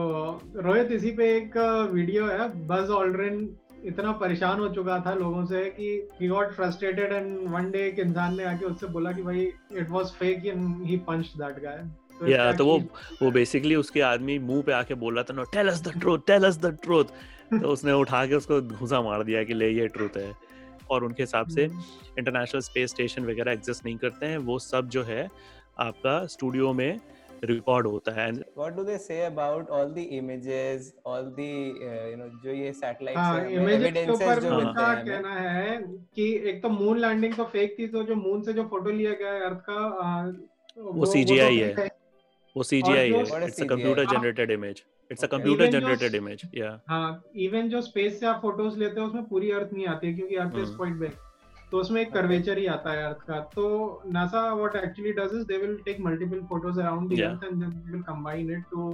रोहित 0.56 0.90
इसी 0.92 1.10
पे 1.18 1.26
एक 1.36 1.56
वीडियो 1.92 2.26
है 2.26 2.48
बज 2.66 2.90
ऑल्ड्रिन 2.96 3.38
इतना 3.84 4.12
परेशान 4.12 4.60
हो 4.60 4.68
चुका 4.68 4.98
था 5.06 5.14
लोगों 5.14 5.44
से 5.46 5.64
कि 5.70 6.08
he 6.20 6.28
got 6.28 6.52
frustrated 6.52 7.12
and 7.12 7.48
one 7.48 7.70
day 7.70 7.86
एक 7.88 7.98
इंसान 7.98 8.36
ने 8.36 8.44
आके 8.44 8.66
उससे 8.66 8.86
बोला 8.86 9.12
कि 9.12 9.22
भाई 9.22 9.40
it 9.72 9.90
was 9.90 10.06
fake 10.06 10.46
and 10.46 10.86
he 10.86 10.96
punched 10.96 11.42
that 11.42 11.62
guy 11.62 12.32
या 12.32 12.52
तो 12.52 12.64
वो 12.66 12.78
वो 13.22 13.30
बेसिकली 13.30 13.74
उसके 13.74 14.00
आदमी 14.00 14.38
मुँह 14.38 14.62
पे 14.62 14.72
आके 14.72 14.94
बोल 14.94 15.14
रहा 15.14 15.24
था 15.24 15.34
no 15.34 15.44
tell 15.52 15.68
us 15.68 15.82
the 15.82 15.98
truth 16.00 16.18
tell 16.26 16.44
us 16.44 16.58
the 16.58 16.76
truth 16.82 17.04
तो 17.52 17.68
उसने 17.72 17.92
उठा 17.92 18.26
के 18.26 18.34
उसको 18.34 18.60
घुसा 18.62 19.00
मार 19.02 19.22
दिया 19.22 19.44
कि 19.44 19.54
ले 19.54 19.68
ये 19.70 19.86
ट्रूथ 19.88 20.16
है। 20.16 20.32
और 20.90 21.04
उनके 21.04 21.22
हिसाब 21.22 21.48
से 21.48 21.64
इंटरनेशनल 21.64 22.60
स्पेस 22.60 22.90
स्टेशन 22.90 23.24
वगैरह 23.24 23.52
एग्जिस्ट 23.52 23.84
नहीं 23.84 23.96
करते 23.96 24.26
हैं। 24.26 24.38
वो 24.38 24.58
सब 24.58 24.88
जो 24.88 25.02
है 25.02 25.28
आपका 25.80 26.26
स्टूडियो 26.26 26.72
में 26.72 27.00
रिकॉर्ड 27.44 27.86
होता 27.86 28.12
है। 28.12 28.30
Do 28.76 28.84
they 28.84 28.96
say 28.98 29.18
about 29.26 29.70
all 29.70 29.92
the 29.94 30.04
images, 30.16 30.88
all 31.04 31.28
the 31.38 31.50
uh, 31.88 32.06
you 32.10 32.16
know 32.16 32.28
जो 32.44 32.52
ये 32.52 32.72
satellites 32.72 33.16
हाँ 33.16 33.40
से 33.40 33.54
इमेजेस 33.54 33.92
के 33.94 34.10
ऊपर 34.10 34.40
जो 34.40 34.50
भी 34.50 34.56
उनका 34.56 34.86
हैं 34.86 35.04
कहना 35.06 35.34
है 35.34 35.78
कि 36.16 36.26
एक 36.50 36.62
तो 36.62 36.68
मून 36.68 36.98
लैंडिंग 36.98 37.34
तो 37.34 37.44
फेक 37.44 37.76
थी 37.78 37.86
तो 37.88 38.02
जो 38.02 38.14
मून 38.14 38.42
से 38.42 38.52
जो 38.52 38.64
फ़ोटो 38.64 38.90
लिया 38.90 39.12
गया 39.12 39.32
है 39.32 39.40
अर्थ 39.40 39.58
का 39.70 39.78
वो 40.76 41.04
fake 41.04 41.58
है। 41.78 41.88
वो 42.56 42.62
सीजीआई 42.62 43.10
है। 43.10 43.22
It's 43.46 43.62
a 43.62 43.66
computer 43.66 44.04
generated 44.04 44.50
image 44.50 44.82
it's 45.10 45.24
a 45.24 45.26
computer 45.26 45.66
generated 45.66 46.14
image 46.14 46.42
या 46.54 46.80
हाँ 46.88 47.24
इवन 47.36 47.68
जो 47.68 47.80
स्पेस 47.80 48.20
से 48.20 48.26
आप 48.26 48.40
फ़ोटोज़ 48.42 48.78
लेते 48.78 49.00
हो 49.00 49.06
उसमें 49.06 49.24
पूरी 49.24 49.50
अर्थ 49.50 49.72
नहीं 49.72 49.86
आती 49.86 50.06
है 50.06 50.12
क्योंकि 50.14 50.36
अर्थ 50.36 50.58
इज़। 50.58 50.76
क्वाइट 50.76 50.94
बिग 50.94 51.10
तो 51.72 51.78
उसमें 51.78 52.00
एक 52.00 52.12
कर्वेचर 52.12 52.58
ही 52.58 52.66
आता 52.66 52.92
है 52.92 53.04
अर्थ 53.04 53.20
का। 53.26 53.38
तो 53.54 53.64
NASA 54.12 54.42
what 54.54 54.76
actually 54.76 55.12
does 55.12 55.34
is 55.34 55.44
they 55.46 55.58
will 55.58 55.76
take 55.84 56.00
multiple 56.00 56.40
photos 56.48 56.80
around 56.80 57.10
the 57.10 57.20
earth 57.22 57.44
and 57.44 57.60
then 57.60 57.70
will 57.90 58.02
combine 58.02 58.50
it 58.50 58.64
to 58.70 58.90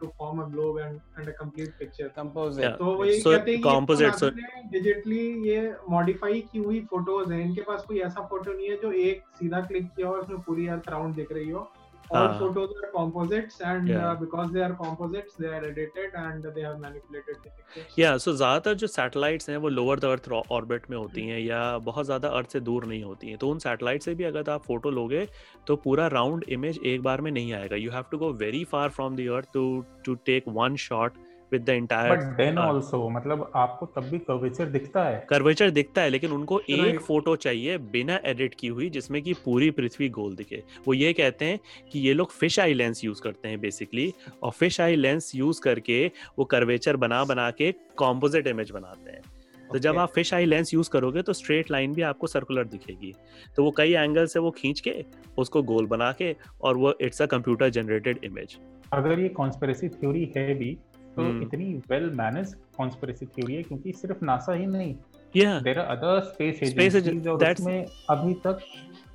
to 0.00 0.12
form 0.18 0.42
a 0.42 0.46
globe 0.48 0.78
and 0.78 1.00
and 1.18 1.28
a 1.28 1.32
complete 1.40 1.74
picture 1.78 2.08
composite 2.16 2.78
तो 2.78 2.94
वही 2.94 3.20
So, 3.22 3.30
कहते 3.30 3.50
हैं 3.50 3.60
कि 3.62 3.68
composite, 3.68 4.06
NASA 4.06 4.28
digitally 4.72 5.20
ये 5.48 5.74
modify 5.90 6.40
की 6.52 6.58
हुई 6.58 6.80
photos 6.90 7.32
हैं। 7.32 7.44
इनके 7.44 7.62
पास 7.62 7.84
कोई 7.88 7.98
ऐसा 8.00 8.26
फ़ोटो 8.26 8.52
नहीं 8.52 8.68
है 8.68 8.76
जो 8.82 8.92
एक 9.04 9.22
सीधा 9.38 9.60
क्लिक 9.62 9.86
किया 9.96 10.08
और 10.10 10.18
उसमें 10.20 10.40
पूरी 10.42 10.66
अर्थ 10.68 10.88
राउंड 10.90 11.14
दिख 11.14 11.32
रही 11.32 11.50
हो। 11.50 11.70
All 12.12 12.28
हाँ. 12.28 12.38
photos 12.38 12.72
are 12.78 12.88
composites 12.94 13.60
and 13.62 13.88
Yeah. 13.88 14.06
uh, 14.06 14.14
because 14.16 14.50
they 14.52 14.62
are 14.62 14.72
composites 14.74 15.36
they 15.36 15.48
are 15.48 15.60
edited 15.64 16.16
and 16.22 16.48
they 16.56 16.62
have 16.62 16.78
manipulated 16.80 17.38
the 17.44 17.52
pictures 17.54 17.98
या 17.98 18.16
सो 18.18 18.32
ज़्यादातर 18.32 18.74
जो 18.74 18.86
सैटेलाइट्स 18.86 19.48
हैं 19.50 19.56
वो 19.56 19.68
लोअर 19.68 20.00
द 20.00 20.04
अर्थ 20.04 20.28
ऑर्बिट 20.52 20.90
में 20.90 20.96
होती 20.96 21.26
हैं 21.26 21.38
या 21.40 21.62
बहुत 21.88 22.06
ज़्यादा 22.06 22.28
अर्थ 22.38 22.52
से 22.52 22.60
दूर 22.60 22.84
नहीं 22.86 23.02
होती 23.04 23.28
हैं 23.28 23.38
तो 23.38 23.48
उन 23.50 23.58
सैटेलाइट 23.58 24.02
से 24.02 24.14
भी 24.14 24.24
अगर 24.24 24.50
आप 24.50 24.64
फ़ोटो 24.66 24.90
लोगे 24.90 25.26
तो 25.66 25.76
पूरा 25.84 26.06
राउंड 26.14 26.44
इमेज 26.58 26.80
एक 26.86 27.02
बार 27.02 27.20
में 27.20 27.30
नहीं 27.30 27.52
आएगा 27.52 27.76
you 27.76 27.90
have 27.90 28.04
to 28.10 28.18
go 28.18 28.32
very 28.44 28.64
far 28.72 28.88
from 28.98 29.16
the 29.16 29.28
earth 29.36 29.52
to 29.54 29.64
to 30.06 30.14
take 30.26 30.48
one 30.60 30.76
shot 30.88 31.18
with 31.52 31.62
the 31.62 31.70
but 32.10 32.22
then 32.36 32.58
also 32.58 33.08
मतलब 33.10 33.50
आपको 33.56 33.86
तब 33.86 34.08
भी 34.08 34.18
कर्वेचर 34.20 34.66
दिखता 34.68 35.04
है। 35.04 35.24
कर्वेचर 35.30 35.70
दिखता 35.70 36.02
है 36.02 36.10
लेकिन 36.10 36.32
उनको 36.32 36.60
एक 36.60 36.80
Right. 36.84 37.06
फ़ोटो 37.06 37.34
चाहिए 37.36 37.76
बिना 37.92 38.18
एडिट 38.24 38.54
की 38.54 38.68
हुई 38.68 38.88
जिसमें 38.90 39.20
कि 39.22 39.32
पूरी 39.34 39.70
पृथ्वी 39.70 40.08
गोल 40.08 40.34
दिखे। 40.36 40.62
वो 40.86 40.94
ये 40.94 41.12
कहते 41.12 41.44
हैं 41.44 41.58
कि 41.92 41.98
ये 41.98 42.14
लोग 42.14 42.30
फ़िश 42.30 42.58
आई 42.60 42.74
लेंस 42.74 43.04
यूज़ 43.04 43.22
करते 43.22 43.48
हैं 43.48 43.60
बेसिकली 43.60 44.12
और 44.42 44.50
फ़िश 44.50 44.80
आई 44.80 44.96
लेंस 44.96 45.30
यूज़ 45.34 45.60
करके 45.60 46.06
वो 46.38 46.44
कर्वेचर 46.44 46.96
बना 46.96 47.22
बना 47.24 47.50
के 47.50 47.72
कॉम्पोजिट 47.96 48.46
इमेज 48.46 48.70
बनाते 48.70 49.10
हैं। 49.10 49.20
तो 49.70 49.78
जब 49.78 49.98
आप 49.98 50.12
फ़िश 50.12 50.32
आई 50.34 50.44
लेंस 50.44 50.72
यूज़ 50.74 50.90
करोगे 50.90 51.22
तो 51.22 51.32
स्ट्रेट 51.32 51.70
लाइन 51.70 51.94
भी 51.94 52.02
आपको 52.02 52.26
सर्कुलर 52.26 52.64
दिखेगी। 52.64 53.14
तो 53.56 53.64
वो 53.64 53.70
कई 53.70 53.92
एंगल 53.92 54.26
से 54.26 54.38
वो 54.38 54.50
खींच 54.50 54.80
के 54.80 54.94
उसको 55.38 55.62
गोल 55.62 55.86
बना 55.86 56.10
के 56.12 56.34
और 56.62 56.76
वो 56.76 56.94
it's 57.00 57.22
a 57.22 57.26
computer 57.26 57.68
generated 57.68 58.18
image 58.24 58.56
अगर 58.92 59.20
ये 59.20 59.28
कॉन्स्पिरेसी 59.28 59.88
थ्योरी 59.88 60.32
है 60.36 60.54
भी 60.54 60.76
तो 61.16 61.22
हम्म। 61.22 61.42
इतनी 61.42 61.82
वेल 61.90 62.10
मैनेज 62.10 62.54
कॉन्स्पिरेसी 62.76 63.26
थ्योरी 63.26 63.54
है 63.54 63.62
क्योंकि 63.62 63.92
सिर्फ़ 63.92 64.24
नासा 64.24 64.52
ही 64.52 64.66
नहीं 64.66 64.94
there 65.36 65.78
are 65.78 65.96
other 65.96 66.20
space 66.20 66.58
Space 66.58 66.96
agencies 66.96 67.28
और 67.28 67.52
उसमें 67.52 67.86
अभी 68.10 68.34
तक 68.34 68.58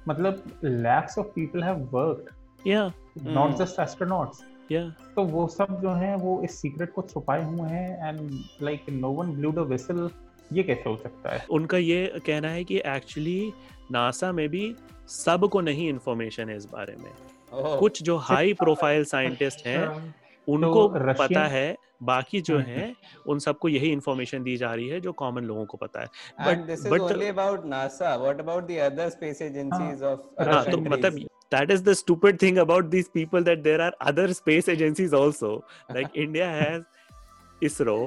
मतलब 0.08 0.44
lakhs 0.64 1.18
of 1.18 1.28
people 1.28 1.64
have 1.64 1.76
worked 1.76 2.30
yeah. 2.70 2.92
Not. 3.28 3.56
Just 3.56 3.80
astronauts 3.80 4.44
yeah. 4.72 4.92
तो 5.16 5.24
वो 5.24 5.48
सब 5.48 5.82
जो 5.82 5.90
है 5.90 6.16
वो 6.16 6.42
इस 6.44 6.62
सीक्रेट 6.62 6.94
को 6.94 7.02
छुपाए 7.02 7.44
हुए 7.44 7.70
हैं 7.70 8.10
and 8.10 8.32
like 8.62 8.82
no 8.90 9.10
one 9.10 9.32
blew 9.32 9.52
the 9.52 9.60
whistle 9.60 10.10
ये 10.54 10.64
कैसे 10.64 10.90
हो 10.90 10.98
सकता 10.98 11.30
है? 11.30 11.46
उनका 11.50 11.78
ये 11.78 12.22
कहना 12.26 12.50
है 12.50 12.64
कि 12.64 12.78
एक्चुअली 12.78 13.54
नासा 13.92 14.32
में 14.32 14.50
भी 14.50 14.76
सबको 15.08 15.62
नहीं 15.62 15.90
इंफॉर्मेशन 15.90 16.50
है 16.50 16.58
इस 16.58 16.66
बारे 16.66 16.96
में। 16.96 17.12
ओह, 17.54 17.80
कुछ 17.80 18.04
जो 18.04 18.18
हाई 18.18 18.54
प्रोफ़ाइल 18.54 19.04
साइंटिस्ट 19.04 19.68
हैं 19.68 20.16
उनको 20.50 20.92
रशियन- 20.96 21.18
पता 21.18 21.46
है 21.46 21.78
बाकी 22.04 22.42
जो 22.42 22.58
हम्म, 22.58 22.68
हैं 22.70 22.96
उन 23.28 23.40
सबको 23.40 23.70
यही 23.70 23.92
इंफॉर्मेशन 23.92 24.44
दी 24.44 24.56
जा 24.58 24.74
रही 24.74 24.88
है 24.90 25.00
जो 25.02 25.12
कॉमन 25.22 25.44
लोगों 25.44 25.66
को 25.66 25.78
पता 25.78 26.02
है 26.02 26.08
and 26.08 26.48
but- 26.48 26.68
this 26.68 26.84
is 26.86 26.92
but 26.92 27.08
the- 27.08 27.16
only 27.16 27.30
about 27.34 27.66
NASA. 27.74 28.12
What 28.26 28.44
about 28.46 28.68
the 28.68 28.80
other 28.90 29.10
space 29.16 29.42
agencies 29.48 30.02
of 30.12 30.20
other 30.38 30.52
हाँ 30.52 30.64
तो 30.72 30.78
मतलब 30.78 31.26
that 31.56 31.72
is 31.74 31.84
the 31.84 31.96
stupid 31.98 32.40
thing 32.40 32.58
about 32.62 32.88
these 32.94 33.10
people 33.18 33.44
that 33.50 33.64
there 33.66 33.82
are 33.88 33.92
other 34.12 34.28
space 34.40 34.70
agencies 34.76 35.14
also 35.20 35.52
like 35.98 36.18
India 36.26 36.48
has 36.56 36.82
ISRO 37.62 37.98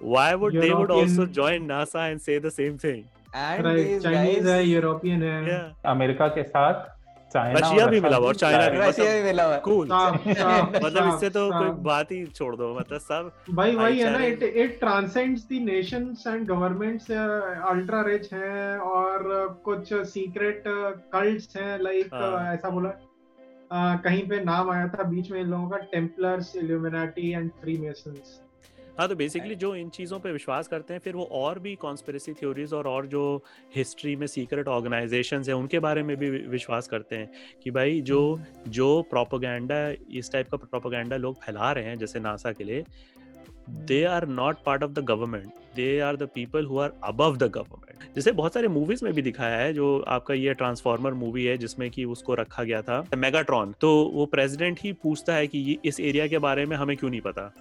why 0.00 0.34
would 0.34 0.54
european. 0.54 0.60
they 0.62 0.74
would 0.78 0.90
also 0.90 1.26
join 1.26 1.68
NASA 1.68 2.02
and 2.10 2.20
say 2.22 2.38
the 2.46 2.50
same 2.50 2.76
thing 2.78 3.04
and 3.34 3.64
right, 3.64 3.76
these 3.76 4.02
Chinese 4.02 4.42
guys, 4.42 4.48
है 4.48 4.64
European 4.64 5.22
है 5.22 5.38
yeah 5.46 5.90
America 5.92 6.28
के 6.36 6.42
साथ 6.42 6.74
China 6.74 6.93
Russia 7.36 7.86
भी 7.86 8.00
मिला 8.00 8.16
हुआ 8.16 8.28
और 8.28 8.34
China 8.34 8.68
भी 8.68 8.78
Russia 8.78 9.14
भी 9.14 9.22
मिला 9.22 9.44
हुआ 9.44 9.54
है। 9.54 9.62
cool 9.62 9.86
साफ़, 9.86 10.28
साफ़, 10.28 10.84
मतलब 10.84 11.08
इससे 11.14 11.30
तो 11.30 11.48
कोई 11.50 11.70
बात 11.84 12.12
ही 12.12 12.24
छोड़ 12.26 12.54
दो 12.56 12.74
मतलब 12.78 12.98
सब 12.98 13.30
भाई 13.50 13.74
वही 13.74 13.98
है 13.98 14.12
ना 14.12 14.24
it 14.24 14.42
it 14.42 14.78
transcends 14.80 15.42
the 15.42 15.60
nations 15.62 16.24
and 16.26 16.46
governments 16.48 17.10
ultra 17.10 18.02
rich 18.02 18.32
हैं 18.32 18.78
और 18.78 19.48
uh, 19.48 19.64
कुछ 19.64 19.94
सीक्रेट 19.94 20.62
कल्ट्स 21.12 21.56
हैं 21.56 21.78
लाइक 21.82 22.14
हाँ। 22.14 22.54
ऐसा 22.54 22.68
बोला 22.68 22.90
uh, 22.90 24.02
कहीं 24.04 24.26
पे 24.28 24.44
नाम 24.44 24.70
आया 24.70 24.88
था 24.88 25.02
बीच 25.02 25.30
में 25.30 25.40
इन 25.40 25.46
लोगों 25.46 25.68
का 25.68 25.76
Templars 25.92 26.56
Illuminati 26.56 27.30
and 27.32 27.50
free 27.50 27.76
masons 27.78 28.40
हाँ 28.98 29.08
तो 29.08 29.14
बेसिकली 29.16 29.54
जो 29.54 29.74
इन 29.76 29.88
चीज़ों 29.88 30.18
पे 30.20 30.32
विश्वास 30.32 30.68
करते 30.68 30.94
हैं 30.94 31.00
फिर 31.00 31.16
वो 31.16 31.24
और 31.32 31.58
भी 31.58 31.74
कॉन्स्पिरेसी 31.74 32.32
थ्योरीज 32.32 32.72
और 32.72 32.86
और 32.86 33.06
जो 33.06 33.22
हिस्ट्री 33.76 34.14
में 34.16 34.26
सीक्रेट 34.26 34.68
ऑर्गेनाइजेशन 34.68 35.42
हैं 35.42 35.54
उनके 35.54 35.78
बारे 35.78 36.02
में 36.02 36.16
भी 36.16 36.30
विश्वास 36.30 36.88
करते 36.88 37.16
हैं 37.16 37.30
कि 37.64 37.70
भाई 37.70 38.00
जो 38.00 38.20
जो 38.68 39.02
प्रोपोगंडा 39.10 39.88
इस 40.18 40.32
टाइप 40.32 40.48
का 40.48 40.56
प्रोपोगंडा 40.56 41.16
लोग 41.16 41.42
फैला 41.42 41.72
रहे 41.72 41.84
हैं 41.84 41.98
जैसे 41.98 42.20
नासा 42.20 42.52
के 42.52 42.64
लिए 42.64 42.84
they 43.70 44.02
are 44.04 44.26
not 44.28 44.56
part 44.66 44.82
of 44.82 44.90
the 44.90 45.04
government 45.04 45.52
they 45.76 45.98
are 46.00 46.16
the 46.16 46.28
people 46.34 46.66
who 46.66 46.78
are 46.78 46.92
above 47.04 47.36
the 47.36 47.50
government 47.50 48.14
जैसे 48.14 48.32
बहुत 48.32 48.54
सारे 48.54 48.68
मूवीज़ 48.68 49.04
में 49.04 49.12
भी 49.14 49.22
दिखाया 49.22 49.58
है 49.58 49.72
जो 49.72 49.98
आपका 50.08 50.34
ये 50.34 50.54
ट्रांसफॉर्मर 50.54 51.14
मूवी 51.14 51.44
है 51.44 51.58
जिसमें 51.58 51.90
कि 51.90 52.04
उसको 52.04 52.34
रखा 52.34 52.62
गया 52.62 52.82
था 52.82 53.04
मेगाट्रॉन 53.16 53.74
तो 53.80 53.94
वो 54.14 54.26
प्रेसिडेंट 54.26 54.80
ही 54.80 54.92
पूछता 54.92 55.34
है 55.34 55.46
कि 55.46 55.58
ये 55.58 55.78
इस 55.84 56.00
एरिया 56.00 56.26
के 56.28 56.38
बारे 56.38 56.66
में 56.66 56.76
हमें 56.76 56.96
क्यों 56.96 57.10
नहीं 57.10 57.20
पता? 57.20 57.52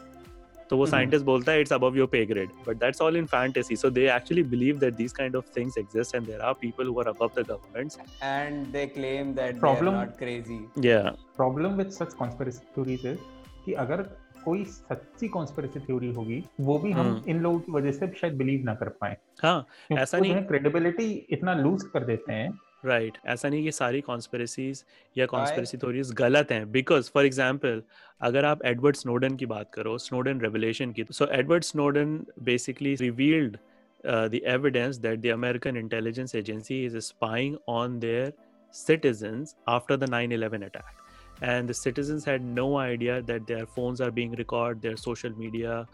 तो 0.70 0.78
वो 0.78 0.84
हम्म। 0.84 0.92
साइंटिस्ट 0.92 1.26
बोलता 1.26 1.52
है 1.52 1.62
it's 1.62 1.74
above 1.74 1.98
your 1.98 2.08
pay 2.08 2.26
grade 2.26 2.50
but 2.68 2.78
that's 2.78 3.02
all 3.02 3.18
in 3.18 3.26
fantasy 3.28 3.76
so 3.76 3.90
they 3.92 4.08
actually 4.12 4.44
believe 4.50 4.80
that 4.80 4.94
these 4.96 5.14
kind 5.14 5.36
of 5.36 5.46
things 5.58 5.78
exist 5.78 6.16
and 6.16 6.26
there 6.26 6.42
are 6.42 6.54
people 6.62 6.88
who 6.88 7.00
are 7.00 7.08
above 7.08 7.32
the 7.38 7.46
governments 7.48 8.00
and 8.32 8.74
they 8.74 8.86
claim 8.90 9.32
that 9.36 9.60
Problem- 9.60 9.96
they're 9.96 10.08
not 10.08 10.20
crazy. 10.20 10.60
या 10.86 11.00
problem 11.38 11.76
with 11.76 11.90
such 11.92 12.14
conspiracy 12.16 12.66
theories 12.76 13.06
is 13.06 13.18
कि 13.66 13.74
अगर 13.82 14.02
कोई 14.44 14.64
सच्ची 14.66 15.28
conspiracy 15.30 15.80
theory 15.80 16.12
होगी 16.14 16.44
वो 16.62 16.78
भी 16.80 16.92
हम 16.92 17.06
हम्म। 17.08 17.30
इन 17.32 17.40
लोगों 17.42 17.60
की 17.60 17.72
वजह 17.72 17.92
से 17.92 18.08
शायद 18.22 18.34
बिलीव 18.38 18.64
ना 18.66 18.74
कर 18.76 18.90
पाए 19.02 19.18
हाँ 19.44 19.66
ऐसा 19.92 20.18
नहीं- 20.18 20.36
है 20.36 20.42
क्रेडिबिलिटी 20.44 21.12
इतना 21.30 21.54
लूज 21.56 21.84
कर 21.94 22.04
देते 22.06 22.34
हैं 22.34 22.50
राइट 22.86 23.12
right. 23.12 23.26
ऐसा 23.26 23.50
नहीं 23.50 23.64
कि 23.64 23.72
सारी 23.72 24.02
कॉन्स्परेसीज 24.02 24.84
या 25.16 25.26
कॉन्स्परेसी 25.26 25.78
थोरीज 25.78 26.12
गलत 26.14 26.52
हैं 26.52 26.72
बिकॉज़ 26.72 27.10
फॉर 27.14 27.26
एग्ज़ाम्पल 27.26 27.82
अगर 28.22 28.46
आप 28.46 28.66
एडवर्ड 28.66 28.96
स्नोडन 28.96 29.36
की 29.36 29.46
बात 29.46 29.72
करो 29.74 29.98
स्नोडन 29.98 30.42
रेवलेशन 30.42 30.92
की 30.92 31.06
so 31.12 31.28
Edward 31.32 31.64
Snowden 31.64 32.20
basically 32.44 32.96
revealed 32.96 33.58
the 34.04 34.42
evidence 34.46 34.98
that 34.98 35.20
the 35.20 35.28
American 35.34 35.78
intelligence 35.78 36.36
agency 36.36 36.84
is 36.86 36.98
spying 37.00 37.56
on 37.70 38.00
their 38.00 38.34
citizen 38.74 39.46
after 39.70 39.98
the 39.98 40.10
nine 40.10 40.32
eleven 40.32 40.62
attack 40.62 41.44
and 41.44 41.68
citizens 41.68 42.28
had 42.28 42.42
no 42.56 42.76
idea 42.78 43.20
that 43.22 43.42
their 43.48 43.66
phones 43.76 44.02
are 44.02 44.10
being 44.12 44.34
record 44.36 44.80
their 44.80 44.96
social 44.98 45.34
media 45.38 45.86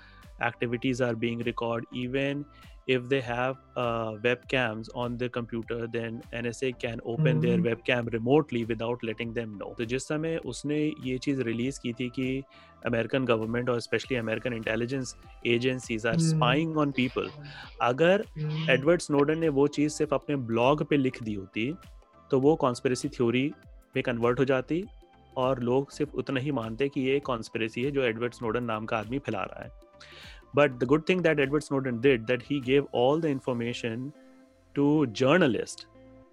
activities 0.48 1.04
are 1.04 1.16
being 1.16 1.42
record 1.42 1.86
even 1.98 2.44
if 2.90 3.08
they 3.10 3.20
have 3.22 3.58
uh, 3.78 4.12
webcams 4.22 4.88
on 4.96 5.18
their 5.18 5.30
computer 5.30 5.80
then 5.88 6.16
NSA 6.34 6.70
can 6.84 7.02
open 7.06 7.38
mm. 7.38 7.42
their 7.42 7.58
Mhm. 7.58 7.68
webcam 7.68 8.10
remotely 8.16 8.62
without 8.72 9.06
letting 9.10 9.34
them 9.36 9.54
know 9.60 9.70
तो 9.78 9.86
जिस 9.86 10.08
समय 10.08 10.38
उसने 10.46 10.80
ये 11.04 11.18
चीज़ 11.18 11.42
release 11.42 11.80
की 11.80 11.94
थी 11.94 12.10
कि 12.10 12.28
American 12.86 13.26
government 13.26 13.70
और 13.70 13.80
specially 13.80 14.18
American 14.18 14.54
intelligence 14.54 15.16
agencies 15.48 16.06
are 16.08 16.14
Hmm. 16.14 16.24
Spying 16.24 16.78
on 16.78 16.92
people 16.92 17.30
अगर 17.82 18.26
एडवर्ड 18.70 19.02
स्नोडन 19.02 19.40
ने 19.40 19.50
वो 19.60 19.68
चीज़ 19.78 19.94
सिर्फ़ 19.94 20.14
अपने 20.16 20.36
ब्लॉग 20.52 20.84
पे 20.90 20.98
लिख 20.98 21.24
दी 21.24 21.34
होती 21.34 21.74
तो 22.32 22.40
वो 22.40 22.56
कॉन्स्पिरेसी 22.56 23.10
थ्योरी 23.10 23.52
में 23.96 24.04
कन्वर्ट 24.04 24.40
हो 24.40 24.46
जाती 24.46 24.84
और 25.38 25.60
लोग 25.64 25.92
सिर्फ़ 25.92 26.16
उतना 26.16 26.40
ही 26.40 26.52
मानते 26.52 26.88
कि 26.90 27.02
ये 27.02 27.20
कॉन्स्पिरेसी 27.20 27.84
है 27.84 27.92
जो 27.92 28.04
एडवर्ड 28.04 28.34
स्नोडन 28.34 28.64
नाम 28.64 28.86
का 28.86 28.98
आदमी 28.98 29.20
फैला 29.20 29.44
रहा 29.44 29.64
है 29.64 29.88
but 30.57 30.79
the 30.79 30.85
good 30.89 31.09
thing 31.09 31.21
that 31.23 31.41
Edward 31.41 31.65
Snowden 31.65 32.01
did 32.01 32.27
that 32.27 32.43
he 32.51 32.61
gave 32.67 32.89
all 32.95 33.21
the 33.21 33.35
information 33.39 34.11
to 34.75 34.85
journalist 35.23 35.87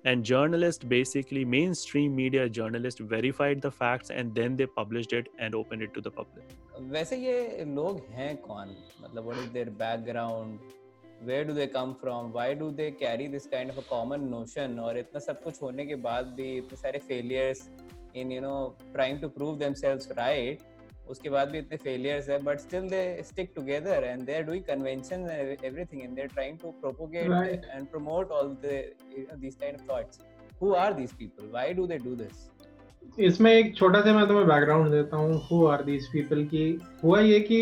and 0.05 0.23
journalists 0.23 0.83
basically 0.83 1.45
mainstream 1.45 2.15
media 2.15 2.49
journalists 2.49 3.01
verified 3.01 3.61
the 3.61 3.71
facts 3.71 4.09
and 4.09 4.33
then 4.33 4.55
they 4.55 4.65
published 4.65 5.13
it 5.13 5.27
and 5.39 5.53
opened 5.53 5.81
it 5.81 5.93
to 5.93 6.01
the 6.01 6.11
public 6.11 6.57
वैसे 6.91 7.17
ये 7.17 7.65
लोग 7.67 7.99
हैं 8.11 8.35
कौन 8.41 8.75
मतलब 9.01 9.25
what 9.25 9.39
is 9.39 9.49
there 9.53 9.69
background 9.81 10.59
where 11.23 11.43
do 11.47 11.53
they 11.53 11.65
come 11.75 11.93
from 12.01 12.31
why 12.31 12.53
do 12.61 12.69
they 12.79 12.89
carry 12.99 13.27
this 13.27 13.45
kind 13.47 13.71
of 13.71 13.77
a 13.77 13.87
common 13.89 14.21
notion 14.29 14.79
और 14.79 14.97
इतना 14.97 15.19
सब 15.19 15.43
कुछ 15.43 15.61
होने 15.61 15.85
के 15.85 15.95
बाद 16.07 16.33
भी 16.37 16.55
इतने 16.57 16.77
सारे 16.77 16.99
failures 17.07 17.67
in 18.15 18.31
you 18.31 18.41
know 18.41 18.55
trying 18.93 19.21
to 19.21 19.29
prove 19.37 19.57
themselves 19.57 20.11
right 20.17 20.61
उसके 21.08 21.30
बाद 21.30 21.50
भी 21.50 21.58
इतने 21.58 21.76
फेलियर्स 21.78 22.28
है 22.28 22.38
but 22.42 22.60
still 22.60 22.88
they 22.90 23.02
stick 23.24 23.52
together 23.56 24.04
and 24.04 24.24
they 24.26 24.34
are 24.34 24.42
doing 24.44 24.64
convention 24.64 25.28
and 25.30 25.64
everything 25.64 26.02
and 26.02 26.14
they 26.14 26.22
are 26.22 26.28
trying 26.28 26.58
to 26.58 26.70
propagate 26.80 27.64
and 27.66 27.86
promote 27.86 28.30
all 28.32 28.56
the 28.64 28.82
these 29.36 29.56
kind 29.56 29.76
of 29.76 29.82
thoughts. 29.82 30.18
Who 30.60 30.74
are 30.76 30.92
these 30.94 31.12
people? 31.14 31.46
Why 31.50 31.72
do 31.72 31.86
they 31.86 31.98
do 32.00 32.14
this? 32.16 32.44
इसमें 33.18 33.52
एक 33.52 33.76
छोटा 33.76 34.00
सा 34.00 34.12
मैं 34.12 34.26
तुम्हें 34.28 34.46
background 34.46 34.90
देता 34.90 35.16
हूँ 35.16 35.40
who 35.42 35.66
are 35.66 35.82
these 35.84 36.06
people 36.12 36.44
की 36.46 36.64
हुआ 37.02 37.20
ये 37.20 37.38
कि 37.42 37.60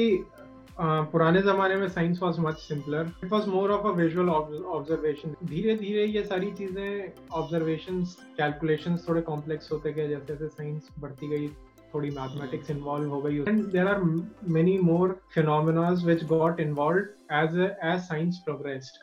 पुराने 0.79 1.43
जमाने 1.43 1.75
में 1.77 1.89
science 1.89 2.19
was 2.23 2.39
much 2.41 2.57
simpler 2.59 3.13
it 3.25 3.33
was 3.33 3.47
more 3.49 3.71
of 3.71 3.87
a 3.87 3.91
visual 3.97 4.29
observation 4.29 5.35
धीरे 5.45 5.77
धीरे 5.77 6.05
ये 6.07 6.25
सारी 6.25 6.51
चीज़ें 6.53 7.29
ऑब्जर्वेशंस 7.33 8.17
कैलकुलेशंस 8.37 9.09
थोड़े 9.09 9.21
कॉम्प्लेक्स 9.23 9.71
होते 9.73 9.93
गए 9.93 10.09
जैसे 10.09 10.27
जैसे 10.27 10.49
साइंस 10.49 10.89
बढ़ती 11.01 11.29
गई 11.29 11.49
थोड़ी 11.95 12.11
मैथमेटिक्स 12.11 12.71
इन्वॉल्व 12.71 13.11
हो 13.11 13.21
गई। 13.23 13.39
And 13.39 13.65
there 13.67 13.89
are 13.89 14.03
many 14.49 14.79
more 14.83 15.19
phenomenas 15.35 16.03
which 16.05 16.25
got 16.27 16.61
involved 16.61 17.09
as 17.33 17.59
as 17.61 18.01
science 18.01 18.43
progressed. 18.45 19.03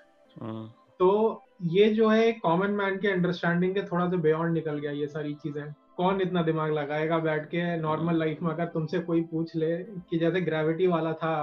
तो 0.99 1.41
ये 1.71 1.89
जो 1.93 2.07
है 2.09 2.31
कॉमन 2.33 2.71
मैन 2.73 2.97
के 2.97 3.07
अंडरस्टैंडिंग 3.07 3.73
के 3.75 3.81
थोड़ा 3.81 4.09
सा 4.09 4.17
बियॉन्ड 4.17 4.53
निकल 4.53 4.77
गया 4.79 4.91
ये 4.91 5.07
सारी 5.07 5.33
चीज़ें। 5.33 5.63
कौन 5.97 6.21
इतना 6.21 6.41
दिमाग 6.43 6.71
लगाएगा 6.71 7.17
बैठ 7.19 7.45
के? 7.45 7.77
नॉर्मल 7.77 8.17
लाइफ 8.19 8.41
में 8.41 8.49
अगर 8.51 8.65
तुमसे 8.65 8.99
कोई 8.99 9.21
पूछ 9.21 9.55
ले 9.55 9.75
कि 10.09 10.19
जैसे 10.19 10.41
ग्रेविटी 10.41 10.87
वाला 10.87 11.13
था 11.13 11.35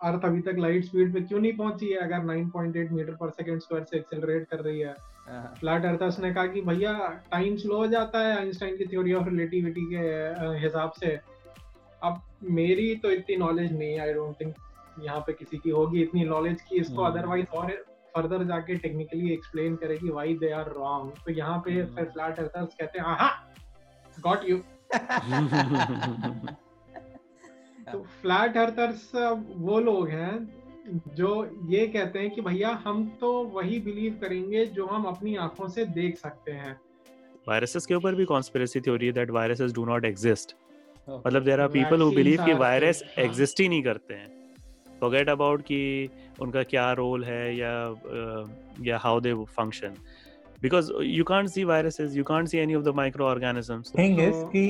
अर्थ 0.00 0.24
अभी 0.24 0.40
तक 0.40 0.56
लाइट 0.58 0.84
स्पीड 0.84 1.12
पे 1.14 1.20
क्यों 1.20 1.40
नहीं 1.40 1.52
पहुँची 1.52 1.88
है? 1.88 1.96
अगर 1.98 2.22
9.8 2.24 2.92
मीटर 2.92 3.12
पर 3.12 3.30
सेकंड 3.30 3.60
स्क्वायर 3.60 3.84
से 3.84 3.96
एक्सेलरेट 3.96 4.46
कर 4.50 4.60
रही 4.60 4.80
है। 4.80 4.94
फ्लैट 5.26 5.84
अर्थर्स 5.84 6.20
ने 6.20 6.34
कहा 6.34 6.46
कि 6.46 6.62
भैया 6.62 7.22
टाइम 7.30 7.56
स्लो 7.56 7.76
हो 7.76 7.86
जाता 7.86 8.20
है 8.20 8.36
आइंस्टाइन 8.36 8.76
की 8.76 8.86
थ्योरी 8.86 9.12
ऑफ़ 9.12 9.28
रिलेटिविटी 9.28 9.88
के 9.92 10.58
हिसाब 10.58 10.92
से 10.94 11.20
अब 12.02 12.22
मेरी 12.52 12.96
तो 12.96 13.10
इतनी 13.10 13.36
नॉलेज 13.36 13.72
नहीं 13.72 14.00
आई 14.00 14.12
डोंट 14.12 14.40
थिंक 14.40 14.54
यहाँ 14.98 15.20
पे 15.20 15.32
किसी 15.32 15.58
की 15.58 15.70
होगी 15.70 16.02
इतनी 16.02 16.24
नॉलेज 16.24 16.60
की 16.60 16.76
इसको 16.76 16.94
हम्म। 16.94 17.12
अदरवाइज़ 17.12 17.50
और 17.50 17.84
फर्दर 18.14 18.44
जाके 18.44 18.78
टेक्निकली 18.78 19.32
एक्सप्लेन 19.32 19.76
करेगी 19.76 20.10
वाई 20.10 20.36
दे 20.36 20.52
आर 20.52 20.70
रॉन्ग 20.70 21.12
तो 21.26 21.32
यहाँ 21.32 21.58
पे 21.58 21.72
हम्म। 21.72 21.94
फिर 21.94 22.06
फ्लैट 22.06 22.38
अर्थर्स 22.38 22.74
कहते 22.74 22.98
हैं 22.98 23.06
आहा 23.06 23.52
गॉट 24.18 24.48
यू 24.48 24.56
तो 27.84 28.06
फ्लैट 28.20 28.56
अर्थर्स 28.56 29.14
वो 29.14 29.80
लोग 29.80 30.08
हैं 30.08 30.61
जो 30.88 31.30
ये 31.68 31.86
कहते 31.86 32.18
हैं 32.18 32.30
कि 32.30 32.40
भैया 32.40 32.70
हम 32.84 33.04
तो 33.20 33.32
वही 33.54 33.78
बिलीव 33.80 34.18
करेंगे 34.20 34.64
जो 34.66 34.86
हम 34.86 35.04
अपनी 35.04 35.36
आँखों 35.36 35.68
से 35.68 35.84
देख 35.84 36.18
सकते 36.18 36.52
हैं। 36.52 36.80
वायरसेस 37.48 37.86
के 37.86 37.94
ऊपर 37.94 38.14
भी 38.14 38.24
कॉन्स्पिरेसी 38.24 38.80
थ्योरी 38.80 39.06
है 39.06 39.12
that 39.12 39.30
viruses 39.30 39.72
do 39.72 39.84
not 39.84 40.04
exist. 40.04 40.54
मतलब 41.26 41.44
there 41.44 41.60
are 41.60 41.68
people 41.68 42.02
who 42.02 42.10
believe 42.10 42.44
कि 42.44 42.52
वायरस 42.52 43.02
हाँ। 43.06 43.24
एग्जिस्ट 43.24 43.60
ही 43.60 43.68
नहीं 43.68 43.82
करते 43.82 44.14
हैं। 44.14 44.30
Forget 45.02 45.28
about 45.28 45.62
कि 45.62 46.08
उनका 46.40 46.62
क्या 46.62 46.92
रोल 46.92 47.24
है 47.24 47.56
या 47.56 47.72
या 48.86 49.00
how 49.02 49.14
they 49.20 49.32
function 49.56 49.96
because 50.64 50.90
you 51.06 51.24
can't 51.30 51.52
see 51.54 51.64
viruses 51.70 52.14
you 52.18 52.24
can't 52.28 52.50
see 52.52 52.60
any 52.64 52.76
of 52.80 52.84
the 52.88 52.94
microorganisms 52.98 53.96
thing 53.98 54.20
is 54.20 54.44
कि 54.52 54.64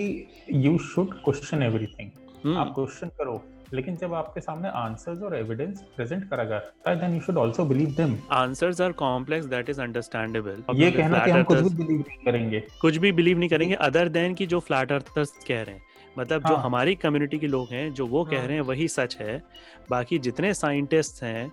you 0.66 0.78
should 0.78 1.12
question 1.24 1.62
everything 1.62 2.10
Hmm. 2.46 2.56
आप 2.56 2.72
क्वेश्चन 2.74 3.08
करो। 3.18 3.34
लेकिन 3.74 3.96
जब 3.96 4.14
आपके 4.14 4.40
सामने 4.40 4.68
आंसर्स 4.68 5.22
और 5.22 5.36
एविडेंस 5.36 5.82
प्रेजेंट 5.96 6.28
करा 6.30 6.44
जाता 6.44 6.90
है 6.90 6.96
then 7.00 7.14
you 7.14 7.20
should 7.20 7.38
also 7.38 7.64
believe 7.64 7.94
them 7.96 8.16
answers 8.38 8.80
are 8.80 8.90
complex 9.02 9.48
that 9.52 9.70
is 9.74 9.80
understandable 9.84 10.74
ये 10.74 10.90
कहना 10.90 11.24
कि 11.24 11.30
हम 11.30 11.42
कुछ 11.42 11.60
भी 11.62 11.84
बिलीव 11.84 12.04
नहीं 12.08 12.18
करेंगे 12.24 12.62
कुछ 12.80 12.96
भी 12.96 13.12
बिलीव 13.12 13.38
नहीं 13.38 13.48
करेंगे 13.48 13.74
अदर 13.88 14.08
देन 14.08 14.34
कि 14.34 14.46
जो 14.46 14.60
फ्लैट 14.60 14.92
अर्थर्स 14.92 15.32
कह 15.48 15.62
रहे 15.62 15.74
हैं 15.74 15.82
मतलब 16.18 16.46
हाँ. 16.46 16.50
जो। 16.50 16.56
हमारी 16.56 16.94
कम्युनिटी 16.94 17.38
के 17.38 17.46
लोग 17.46 17.68
हैं 17.72 17.92
जो 17.92 18.06
वो 18.06 18.22
हाँ. 18.22 18.30
कह। 18.30 18.46
रहे 18.46 18.56
हैं 18.56 18.62
वही 18.62 18.88
सच 18.88 19.16
है 19.20 19.42
बाकी 19.90 20.18
जितने 20.18 20.54
साइंटिस्ट 20.54 21.22
हैं 21.22 21.50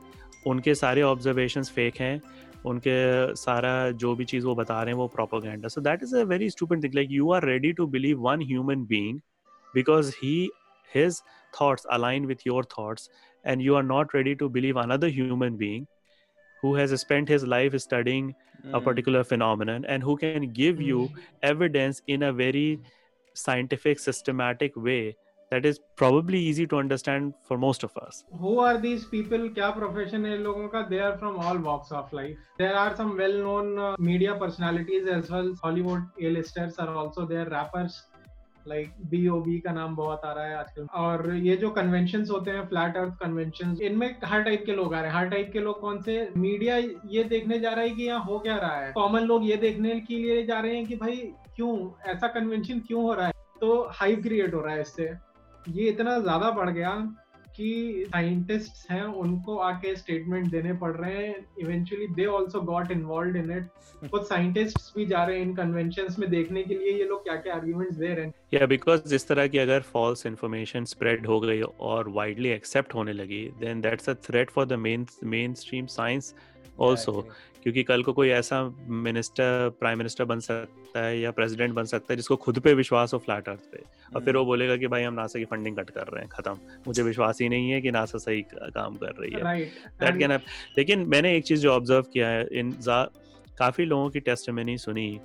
उनके 0.47 0.75
सारे 0.75 1.01
ऑब्जर्वेशन 1.01 1.63
फेक 1.75 2.01
हैं 2.01 2.21
उनके 2.65 2.99
सारा 3.35 3.73
जो 3.91 4.15
भी 4.15 4.25
चीज़ 4.25 4.45
वो 4.45 4.55
बता 4.55 4.81
रहे 4.83 4.93
हैं 4.93 4.97
वो 4.97 5.07
propaganda 5.07 5.67
so 5.67 5.81
that 5.81 6.03
is 6.03 6.15
a 6.15 6.23
very 6.23 6.49
stupid 6.49 6.83
thing 6.83 6.95
like 6.95 7.11
you 7.11 7.31
are 7.31 7.45
ready 7.45 7.71
to 7.73 7.87
believe 7.87 8.19
one 8.21 8.41
human 8.41 8.85
being 8.85 9.19
because 9.75 10.11
he 10.15 10.49
his 10.91 11.21
thoughts 11.53 11.85
align 11.91 12.27
with 12.27 12.45
your 12.45 12.63
thoughts 12.63 13.09
and 13.43 13.61
you 13.61 13.75
are 13.75 13.83
not 13.83 14.13
ready 14.13 14.35
to 14.35 14.49
believe 14.49 14.77
another 14.77 15.07
human 15.07 15.55
being 15.57 15.87
who 16.61 16.75
has 16.75 16.99
spent 16.99 17.29
his 17.29 17.45
life 17.45 17.79
studying 17.79 18.35
mm. 18.65 18.77
a 18.77 18.81
particular 18.81 19.23
phenomenon 19.23 19.85
and 19.85 20.03
who 20.03 20.17
can 20.17 20.51
give 20.51 20.77
mm. 20.77 20.85
you 20.85 21.09
evidence 21.43 22.01
in 22.07 22.23
a 22.23 22.33
very 22.33 22.79
scientific 23.33 23.99
systematic 23.99 24.75
way 24.75 25.15
that 25.51 25.65
is 25.65 25.79
probably 25.95 26.39
easy 26.39 26.67
to 26.67 26.77
understand 26.77 27.33
for 27.41 27.57
most 27.57 27.83
of 27.83 27.95
us. 27.97 28.23
Who 28.39 28.59
are 28.59 28.77
these 28.77 29.05
people? 29.05 29.49
Kya 29.49 29.75
profession 29.75 30.25
hai 30.25 30.35
logon 30.35 30.69
ka? 30.69 30.83
They 30.87 30.99
are 30.99 31.17
from 31.17 31.39
all 31.39 31.57
walks 31.57 31.91
of 31.91 32.11
life. 32.13 32.37
There 32.59 32.75
are 32.75 32.95
some 32.95 33.17
well 33.17 33.33
known 33.33 33.79
uh, 33.79 33.95
media 33.97 34.35
personalities 34.35 35.07
as 35.07 35.29
well. 35.29 35.55
Hollywood 35.63 36.03
a-listers 36.21 36.77
are 36.77 36.93
also 36.95 37.25
there. 37.25 37.49
Rappers 37.49 38.03
like 38.67 38.93
B 39.09 39.27
O 39.27 39.39
B 39.41 39.59
का 39.59 39.71
नाम 39.71 39.95
बहुत 39.95 40.25
आ 40.25 40.31
रहा 40.31 40.45
है 40.45 40.55
आजकल। 40.55 40.87
और 40.95 41.33
ये 41.35 41.55
जो 41.57 41.69
convention 41.69 42.25
होते 42.31 42.51
हैं 42.51 42.67
फ्लैट 42.67 42.97
अर्थ 42.97 43.13
कन्वेंशन 43.19 43.77
इनमें 43.81 44.15
हर 44.23 44.43
टाइप 44.43 44.63
के 44.65 44.75
लोग 44.75 44.93
आ 44.93 44.99
रहे 45.01 45.09
हैं। 45.09 45.17
हर 45.17 45.29
टाइप 45.29 45.49
के 45.53 45.59
लोग 45.59 45.79
कौन 45.81 46.01
से? 46.01 46.29
मीडिया 46.37 46.77
ये 46.77 47.23
देखने 47.25 47.59
जा 47.59 47.69
रहा 47.69 47.83
है 47.83 47.89
कि 47.89 48.03
यहाँ 48.03 48.23
हो 48.23 48.39
क्या 48.39 48.55
रहा 48.55 48.75
है? 48.75 48.91
कॉमन 48.91 49.23
लोग 49.23 49.49
ये 49.49 49.55
देखने 49.57 49.99
के 49.99 50.15
लिए 50.15 50.45
जा 50.45 50.59
रहे 50.59 50.75
हैं 50.75 50.85
कि 50.85 50.95
भाई, 50.95 51.15
क्यों? 51.55 51.89
ऐसा 52.05 52.27
कन्वेंशन 52.27 52.79
क्यों 52.79 53.03
हो 53.03 53.13
रहा 53.13 53.25
है? 53.25 53.33
तो 53.61 53.87
हाइप 53.91 54.21
क्रिएट 54.23 54.53
हो 54.53 54.61
रहा 54.61 54.75
है 54.75 54.81
इससे। 54.81 55.11
ये 55.69 55.89
इतना 55.89 56.19
ज़्यादा 56.19 56.51
बढ़ 56.51 56.69
गया। 56.69 56.91
कि 57.55 58.05
साइंटिस्ट्स 58.09 58.85
हैं 58.91 59.03
उनको 59.21 59.55
आके 59.57 59.95
स्टेटमेंट 59.95 60.49
देने 60.51 60.73
पड़ 60.73 60.91
रहे 60.91 61.15
हैं. 61.17 61.35
Eventually 61.59 62.07
they 62.15 62.25
also 62.35 62.61
got 62.61 62.91
involved 62.91 63.35
in 63.35 63.51
it 63.51 64.09
कुछ 64.11 64.27
साइंटिस्ट्स 64.27 64.91
भी 64.97 65.05
जा 65.05 65.23
रहे 65.23 65.39
हैं 65.39 65.45
इन 65.45 65.55
कन्वेंशंस 65.55 66.19
में 66.19 66.29
देखने 66.29 66.63
के 66.63 66.75
लिए. 66.75 66.93
ये 66.97 67.05
लोग 67.05 67.23
क्या 67.23 67.35
क्या 67.35 67.55
आर्गुमेंट्स 67.55 67.97
दे 67.97 68.07
रहे 68.07 68.25
हैं? 68.25 68.33
या 68.53 68.65
बिकॉज़ 68.65 69.07
जिस 69.09 69.27
तरह 69.27 69.47
की 69.47 69.57
अगर 69.57 69.81
फॉल्स 69.91 70.25
इन्फॉर्मेशन 70.25 70.85
स्प्रेड 70.85 71.25
हो 71.27 71.39
गई 71.39 71.61
और 71.61 72.09
वाइडली 72.09 72.49
एक्सेप्ट 72.49 72.95
होने 72.95 73.13
लगी 73.13 73.43
then 73.59 73.81
that's 73.81 74.09
a 74.09 74.13
threat 74.29 74.49
for 74.49 74.65
the 74.65 74.73
main 74.87 75.05
mainstream 75.53 75.85
science 75.97 76.33
also. 76.79 77.27
क्योंकि 77.63 77.83
कल 77.83 78.03
को 78.03 78.13
कोई 78.13 78.29
ऐसा 78.29 78.75
मिनिस्टर 78.87 79.69
प्राइम 79.79 79.97
मिनिस्टर 79.97 80.25
बन 80.25 80.39
सकता 80.39 81.05
है 81.05 81.19
या 81.19 81.31
प्रेसिडेंट 81.31 81.73
बन 81.73 81.83
सकता 81.83 82.13
है 82.13 82.15
जिसको 82.15 82.35
खुद 82.35 82.59
पे 82.59 82.73
विश्वास 82.73 83.13
हो 83.13 83.19
फ्लैट 83.19 83.49
अर्थ 83.49 83.59
पे। 83.59 83.83
और 84.15 84.23
फिर 84.23 84.37
वो 84.37 84.45
बोलेगा 84.45 84.77
कि 84.77 84.87
भाई 84.87 85.03
हम 85.03 85.13
नासा 85.13 85.39
की 85.39 85.45
फंडिंग 85.45 85.77
कट 85.77 85.89
कर 85.89 86.07
रहे 86.07 86.21
हैं 86.21 86.29
खत्म। 86.29 86.57
मुझे 86.87 87.03
विश्वास 87.03 87.37
ही 87.41 87.49
नहीं 87.49 87.71
है 87.71 87.81
कि 87.81 87.91
नासा 87.91 88.17
सही 88.17 88.41
काम 88.53 88.95
कर 88.95 89.15
रही 89.19 89.31
है। 89.31 89.65
दैट 89.99 90.19
कैन 90.19 90.31
लेकिन 90.77 90.99
मैंने 90.99 91.37
एक 91.37 91.43
चीज़ 91.43 91.59
जो 91.59 91.71
ऑब्ज़र्व 91.71 92.01
किया 92.01 92.29
है 92.29 92.47
इन 92.51 92.71
काफ़ी 93.59 93.85
लोगों 93.85 94.09
की 94.09 94.19
टेस्ट 94.19 94.45
टेस्टमनी 94.45 94.77
सुनी 94.77 95.19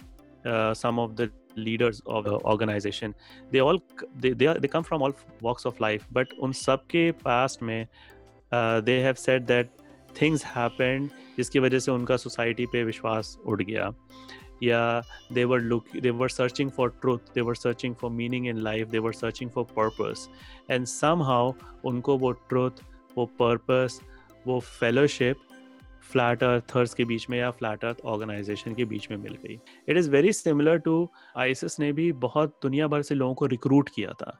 some 0.47 0.99
of 0.99 1.13
the 1.13 1.31
leaders 1.59 1.99
of 2.13 2.25
the 2.27 2.39
organization 2.53 3.13
they 3.53 3.61
all 3.63 3.79
they 4.23 4.31
they, 4.33 4.47
are, 4.47 4.57
they 4.59 4.71
come 4.73 4.85
from 4.85 5.03
all 5.03 5.13
walks 5.43 5.67
of 5.67 5.75
life 5.83 6.03
but 6.13 6.27
उन 6.41 6.53
सब 6.53 6.83
के 6.97 7.13
past 7.13 7.63
में 7.63 7.87
uh, 8.55 8.81
they 8.89 8.97
have 9.07 9.21
said 9.25 9.47
that 9.51 9.84
things 10.21 10.45
happened 10.47 11.09
जिसकी 11.37 11.59
वजह 11.59 11.79
से 11.79 11.91
उनका 11.91 12.17
सोसाइटी 12.17 12.67
पे 12.67 12.85
विश्वास 12.85 13.39
उड़ 13.47 13.63
गया। 13.63 13.93
या 14.63 15.03
they were 15.33 15.61
look 15.61 15.97
they were 15.97 16.29
searching 16.29 16.71
for 16.71 16.89
truth 17.01 17.19
they were 17.35 17.55
searching 17.55 17.95
for 17.95 18.11
meaning 18.11 18.47
in 18.47 18.59
life 18.59 18.89
they were 18.89 19.13
searching 19.13 19.51
for 19.51 19.65
purpose 19.77 20.29
and 20.71 20.87
somehow 21.23 21.53
उनको 21.85 22.17
वो 22.19 22.31
ट्रूथ 22.33 22.85
वो 23.17 23.27
पर्पस 23.27 24.01
वो 24.47 24.61
फेलोशिप 24.61 25.37
फ्लैट 26.11 26.43
अर्थर्स 26.43 26.95
के 26.95 27.05
बीच 27.05 27.29
में 27.31 27.39
या 27.39 27.51
फ्लैट 27.51 27.85
अर्थ 27.85 28.01
ऑर्गेनाइजेशन 28.05 28.75
के 28.75 28.85
बीच 28.85 29.11
में 29.11 29.17
मिल 29.19 29.37
गई। 29.45 29.59
It 29.89 29.97
is 29.97 30.11
very 30.11 30.33
similar 30.33 30.79
to 30.79 31.11
ISIS 31.37 31.79
ने 31.81 31.93
भी 31.93 32.13
बहुत 32.13 32.59
दुनिया 32.63 32.87
भर 32.87 33.03
से 33.03 33.15
लोगों 33.15 33.35
को 33.35 33.47
रिक्रूट 33.47 33.89
किया 33.89 34.13
था। 34.13 34.39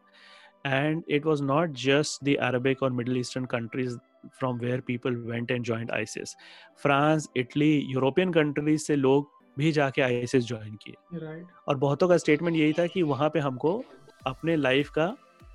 And 0.67 1.03
it 1.09 1.27
was 1.27 1.43
not 1.43 1.71
just 1.85 2.25
the 2.25 2.37
Arabic 2.43 2.83
और 2.83 2.93
middle 2.93 3.17
eastern 3.19 3.45
countries 3.47 3.97
from 4.39 4.59
where 4.59 4.81
people 4.81 5.17
went 5.31 5.51
and 5.51 5.65
joined 5.65 5.91
ISIS 5.91 6.37
France 6.83 7.29
Italy 7.37 7.73
European 7.89 8.33
countries 8.33 8.83
से 8.83 8.97
लोग 8.97 9.31
भी 9.59 9.73
जाके 9.73 10.03
आईसिस 10.03 10.47
ज्वाइन 10.47 10.75
किए। 10.85 11.19
राइट 11.19 11.47
और 11.69 11.77
बहुतों 11.77 12.09
का 12.09 12.17
स्टेटमेंट 12.17 12.57
यही 12.57 12.73
था 12.73 12.87
कि 12.87 13.03
वहाँ 13.03 13.29
पे 13.31 13.39
हमको 13.39 13.83
अपने 14.27 14.57
लाइफ 14.57 14.91
का 14.91 15.07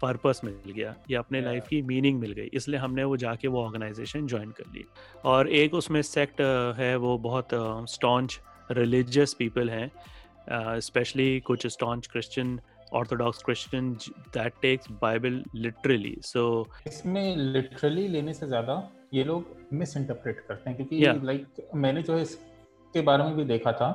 पर्पस 0.01 0.41
मिल 0.43 0.71
गया 0.71 0.95
या 1.11 1.19
अपने 1.19 1.41
लाइफ 1.41 1.61
Yeah. 1.63 1.69
की 1.69 1.81
मीनिंग 1.81 2.19
मिल 2.19 2.31
गई। 2.31 2.49
इसलिए 2.53 2.79
हमने 2.79 3.03
वो 3.03 3.17
जाके 3.17 3.47
वो 3.47 3.63
ऑर्गेनाइजेशन 3.63 4.27
ज्वाइन 4.27 4.51
कर 4.51 4.71
ली। 4.73 4.85
और 5.25 5.49
एक 5.49 5.73
उसमें 5.73 6.01
सेक्ट 6.01 6.41
है 6.77 6.95
वो 6.97 7.17
बहुत 7.17 7.49
स्टॉन्च 7.89 8.39
रिलीजियस 8.71 9.33
पीपल 9.33 9.69
हैं 9.69 10.79
स्पेशली 10.81 11.39
कुछ 11.39 11.67
staunch 11.67 12.07
Christian 12.07 12.59
orthodox 12.93 13.43
Christian 13.43 13.91
that 14.33 14.53
takes 14.61 14.91
Bible 15.01 15.43
literally 15.57 16.15
so 16.23 16.45
इसमें 16.87 17.35
लिटरली 17.35 18.07
लेने 18.07 18.33
से 18.33 18.47
ज़्यादा 18.47 18.89
ये 19.13 19.23
लोग 19.23 19.73
इंटरप्रेट 19.73 20.39
करते 20.47 20.69
हैं 20.69 20.75
क्योंकि 20.75 20.99
Yeah. 20.99 21.23
लाइक 21.23 21.69
मैंने 21.75 22.01
जो 22.01 22.15
है 22.15 22.21
इसके 22.21 23.01
बारे 23.01 23.23
में 23.23 23.35
भी 23.35 23.43
देखा 23.45 23.71
था 23.71 23.91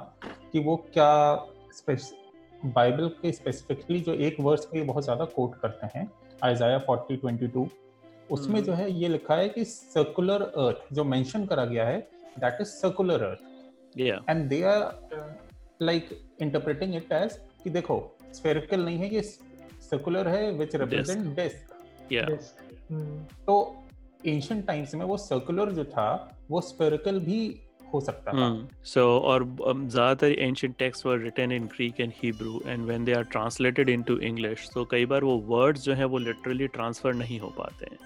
कि 0.53 0.59
वो 0.59 0.77
क्या 0.93 1.13
बाइबल 2.67 3.09
के 3.23 3.33
स्पेसिफिकली 3.33 4.01
जो 4.01 4.13
एक 4.27 4.37
वर्स 4.41 4.65
पे 4.65 4.83
बहुत 4.83 5.05
ज़्यादा 5.05 5.25
कोट 5.31 5.55
करते 5.61 5.87
हैं 5.95 6.11
आइजाया 6.45 6.79
40 6.87 7.19
22 7.25 7.67
उसमें 8.31 8.55
हम्म। 8.55 8.65
जो 8.67 8.73
है 8.73 8.91
ये 8.93 9.09
लिखा 9.09 9.35
है 9.35 9.49
कि 9.49 9.65
सर्कुलर 9.65 10.43
अर्थ 10.43 10.95
जो 10.95 11.05
मेंशन 11.05 11.45
करा 11.47 11.65
गया 11.65 11.87
है 11.87 11.99
दैट 12.39 12.61
इज़ 12.61 12.69
सर्कुलर 12.69 13.23
अर्थ 13.23 13.99
या 13.99 14.21
and 14.31 14.49
they 14.49 14.63
are 14.63 14.83
like 15.83 16.09
interpreting 16.41 16.95
it 16.95 17.13
as 17.13 17.39
कि 17.65 17.71
देखो 17.71 17.99
स्फेरिकल 18.35 18.85
नहीं 18.85 18.99
है 18.99 19.15
ये 19.15 19.23
सर्कुलर 19.23 20.29
है 20.29 20.51
विच 20.59 20.77
रिप्रेजेंट 20.77 21.35
डिस्क 21.37 21.73
तो 23.47 23.55
एंशियंट 24.27 24.67
टाइम्स 24.67 24.95
में 24.95 25.05
वो 25.07 25.17
सर्कुलर 25.19 25.73
जो 25.73 25.85
था 25.87 26.09
वो 26.51 26.61
स्फेरिकल 26.63 27.19
भी 27.21 27.39
हो 27.93 28.01
सकता 28.01 28.33
था। 28.33 28.47
सो 28.85 29.03
और 29.21 29.43
um, 29.43 29.89
ज़्यादातर 29.89 30.33
ancient 30.33 30.77
text 30.79 31.07
were 31.07 31.19
written 31.19 31.53
in 31.53 31.67
Greek 31.67 32.01
and 32.01 32.13
Hebrew 32.23 32.63
and 32.67 32.85
when 32.87 33.05
they 33.05 33.13
are 33.13 33.23
translated 33.33 33.89
into 33.89 34.17
English 34.31 34.69
तो 34.75 34.85
कई 34.91 35.07
बार 35.07 35.25
वो 35.25 35.37
वर्ड्स 35.49 35.85
जो 35.85 35.95
हैं 35.95 36.05
वो 36.05 36.19
लिटरली 36.19 36.67
ट्रांसफ़र 36.69 37.15
नहीं 37.15 37.39
हो 37.41 37.49
पाते 37.59 37.87
हैं। 37.91 37.99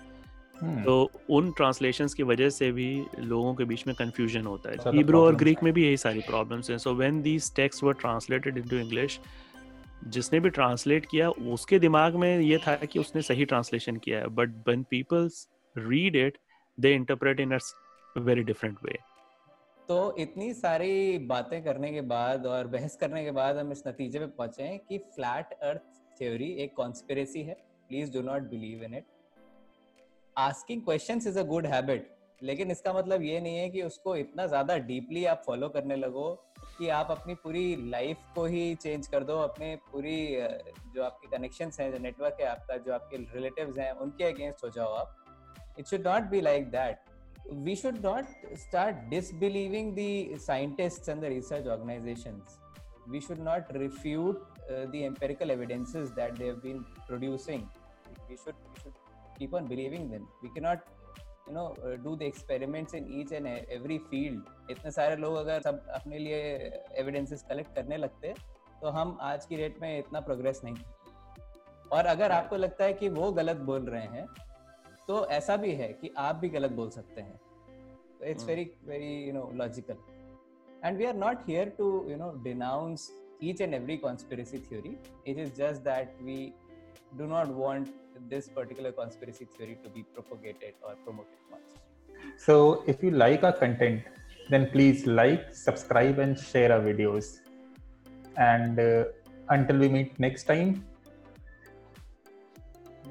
हम्म, 0.61 0.83
तो 0.85 1.11
उन 1.31 1.51
ट्रांसलेशंस 1.57 2.15
की 2.15 2.23
वजह 2.23 2.49
से 2.51 2.71
भी 2.73 2.91
लोगों 3.21 3.55
के 3.55 3.65
बीच 3.65 3.87
में 3.87 3.95
कंफ्यूजन 3.97 4.47
होता 4.47 4.71
है। 4.71 4.97
हिब्रू 4.97 5.21
और 5.21 5.35
ग्रीक 5.37 5.63
में 5.63 5.73
भी 5.73 5.85
यही 5.85 5.97
सारी 5.97 6.21
प्रॉब्लम्स 6.29 6.71
हैं। 6.71 6.79
So 6.79 6.95
when 6.95 7.21
these 7.23 7.55
text 7.57 7.85
were 7.85 7.93
translated 8.01 8.59
into 8.59 8.77
English 8.77 9.19
जिसने 10.07 10.41
भी 10.41 10.51
ट्रांसलेट 10.51 11.07
किया, 11.07 11.31
उसके 11.31 11.79
दिमाग 11.79 12.15
में 12.15 12.39
ये 12.41 12.59
था 12.59 12.77
कि 12.77 12.99
उसने 12.99 13.23
सही 13.23 13.45
ट्रांसलेशन 13.45 13.97
किया 13.97 14.19
है। 14.19 14.27
But 14.27 14.55
when 14.69 14.83
people's 14.83 15.49
read 15.77 16.17
it 16.17 16.39
they 16.79 16.95
interpret 16.95 17.41
in 17.41 17.59
very 18.19 18.43
different 18.43 18.79
way 18.85 18.99
तो 19.89 20.17
इतनी 20.19 20.53
सारी 20.55 21.19
बातें 21.19 21.63
करने 21.65 21.93
के 21.93 22.01
बाद 22.01 22.47
और 22.47 22.67
बहस 22.67 22.97
करने 22.97 23.25
के 23.25 23.31
बाद 23.31 23.57
हम 23.57 23.73
इस 23.73 23.83
नतीजे 23.87 24.19
पे 24.19 24.27
पहुँचे 24.27 24.63
हैं 24.63 24.79
कि 24.79 24.99
फ्लैट 24.99 25.53
अर्थ 25.53 25.81
थ्योरी 26.19 26.51
एक 26.55 26.75
कॉन्स्पिरेसी 26.75 27.43
है। 27.43 27.55
Please 27.89 28.13
do 28.13 28.23
not 28.23 28.43
believe 28.43 28.83
in 28.85 28.95
it 28.95 29.05
asking 30.37 30.83
questions 30.83 31.27
is 31.27 31.39
a 31.39 31.43
good 31.43 31.67
habit 31.67 32.11
लेकिन 32.41 32.71
इसका 32.71 32.93
मतलब 32.93 33.23
ये 33.23 33.41
नहीं 33.41 33.57
है 33.57 33.69
कि 33.71 33.83
उसको 33.83 34.15
इतना 34.17 34.47
ज़्यादा 34.47 34.77
डीपली 34.89 35.25
आप 35.27 35.43
फॉलो 35.47 35.69
करने 35.69 35.97
लगो 35.97 36.29
कि 36.79 36.89
आप 36.89 37.11
अपनी 37.11 37.35
पूरी 37.35 37.91
लाइफ 37.91 38.17
को 38.35 38.45
ही 38.47 38.75
चेंज 38.75 39.07
कर 39.07 39.25
दो, 39.25 39.37
अपने 39.39 39.75
पूरी 39.93 40.17
जो 40.95 41.03
आपके 41.03 41.37
कनेक्शन 41.37 41.71
हैं, 41.81 41.91
जो 41.93 41.99
नेटवर्क 41.99 42.37
है 42.41 42.47
आपका, 42.47 42.77
जो 42.77 42.93
आपके 42.93 43.17
रिलेटिव 43.35 43.75
हैं, 43.79 43.91
उनके 43.93 44.25
अगेंस्ट 44.25 44.65
हो 44.65 44.71
जाओ 44.71 44.93
आप। 44.95 45.17
It 45.79 45.87
should 45.87 46.07
not 46.07 46.31
be 46.31 46.41
like 46.41 46.71
that 46.71 46.99
we 47.65 47.75
should 47.77 47.99
not 48.05 48.55
start 48.59 48.97
disbelieving 49.11 49.93
the 49.97 50.39
scientist 50.41 51.09
and 51.09 51.21
the 51.23 51.25
research 51.25 51.67
organization 51.67 52.41
we 53.09 53.21
should 53.21 53.39
not 53.41 53.73
refute 53.73 54.47
the 54.71 54.95
empirical 54.95 55.57
that 55.57 56.39
they 56.39 56.53
been 56.65 56.83
producing 57.07 57.63
we 58.29 58.37
should 58.37 58.55
keep 59.39 59.55
on 59.55 59.69
believing 59.69 60.11
then 60.11 60.27
we 60.43 60.49
can 60.49 60.61
not 60.61 60.79
you 61.49 61.55
know 61.55 61.97
do 62.05 62.15
the 62.17 62.23
experiments 62.23 62.95
in 62.95 63.07
each 63.21 63.33
and 63.33 63.47
every 63.47 63.99
field 64.11 64.71
इतने 64.71 64.91
सारे 64.91 65.17
लोग 65.17 65.37
अगर 65.37 65.63
सब 65.63 65.87
अपने 65.95 66.19
लिए 66.19 66.41
evidences 66.99 67.43
collect 67.49 67.75
करने 67.75 67.97
लगते 67.97 68.35
तो 68.81 68.89
हम 68.89 69.17
आज 69.21 69.47
की 69.47 69.57
डेट 69.57 69.81
में 69.83 69.99
इतना 69.99 70.21
प्रोग्रेस 70.21 70.61
नहीं 70.65 70.77
और 71.93 72.07
अगर 72.07 72.33
आपको 72.33 72.57
लगता 72.57 72.85
है 72.85 72.93
कि 72.93 73.09
वो 73.09 73.31
गलत 73.33 73.57
बोल 73.71 73.89
रहे 73.91 74.07
हैं 74.17 74.27
तो 75.09 75.27
ऐसा 75.27 75.57
भी 75.57 75.73
है 75.75 75.93
कि 75.93 76.11
आप 76.19 76.37
भी 76.37 76.49
गलत 76.49 76.73
बोल 76.73 76.91
सकते 76.91 77.21
हैं। 77.21 77.41
It's. 78.23 78.45
Very 78.45 78.65
very 78.85 79.15
you 79.27 79.33
know 79.33 79.51
logical 79.55 79.97
and 80.85 80.99
we 80.99 81.05
are 81.05 81.15
not 81.15 81.49
here 81.49 81.69
to 81.79 81.89
you 82.11 82.17
know 82.17 82.33
denounce 82.43 83.11
each 83.41 83.61
and 83.65 83.75
every 83.77 83.97
conspiracy 83.99 84.59
theory. 84.59 84.93
It 85.25 85.37
is 85.39 85.51
just 85.59 85.85
that 85.85 86.15
we 86.29 86.53
do 87.19 87.27
not 87.33 87.51
want 87.59 87.91
this 88.30 88.48
particular 88.48 88.92
conspiracy 88.92 89.46
theory 89.58 89.78
to 89.84 89.90
be 89.90 90.04
propagated 90.14 90.74
or 90.82 90.96
promoted 91.04 91.40
much 91.52 91.80
So 92.38 92.84
if 92.88 93.04
you 93.04 93.12
like 93.12 93.44
our 93.44 93.54
content, 93.54 94.04
then 94.50 94.70
please 94.72 95.06
like, 95.06 95.54
subscribe, 95.54 96.20
and 96.20 96.38
share 96.38 96.72
our 96.72 96.82
videos. 96.82 97.40
And 98.38 98.80
uh, 98.80 99.04
until 99.50 99.78
we 99.78 99.90
meet 99.90 100.20
next 100.20 100.44
time, 100.44 100.84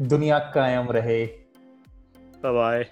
दुनिया 0.03 0.39
कायम 0.55 0.91
रहे 0.93 1.25
bye 2.43 2.53
bye 2.53 2.85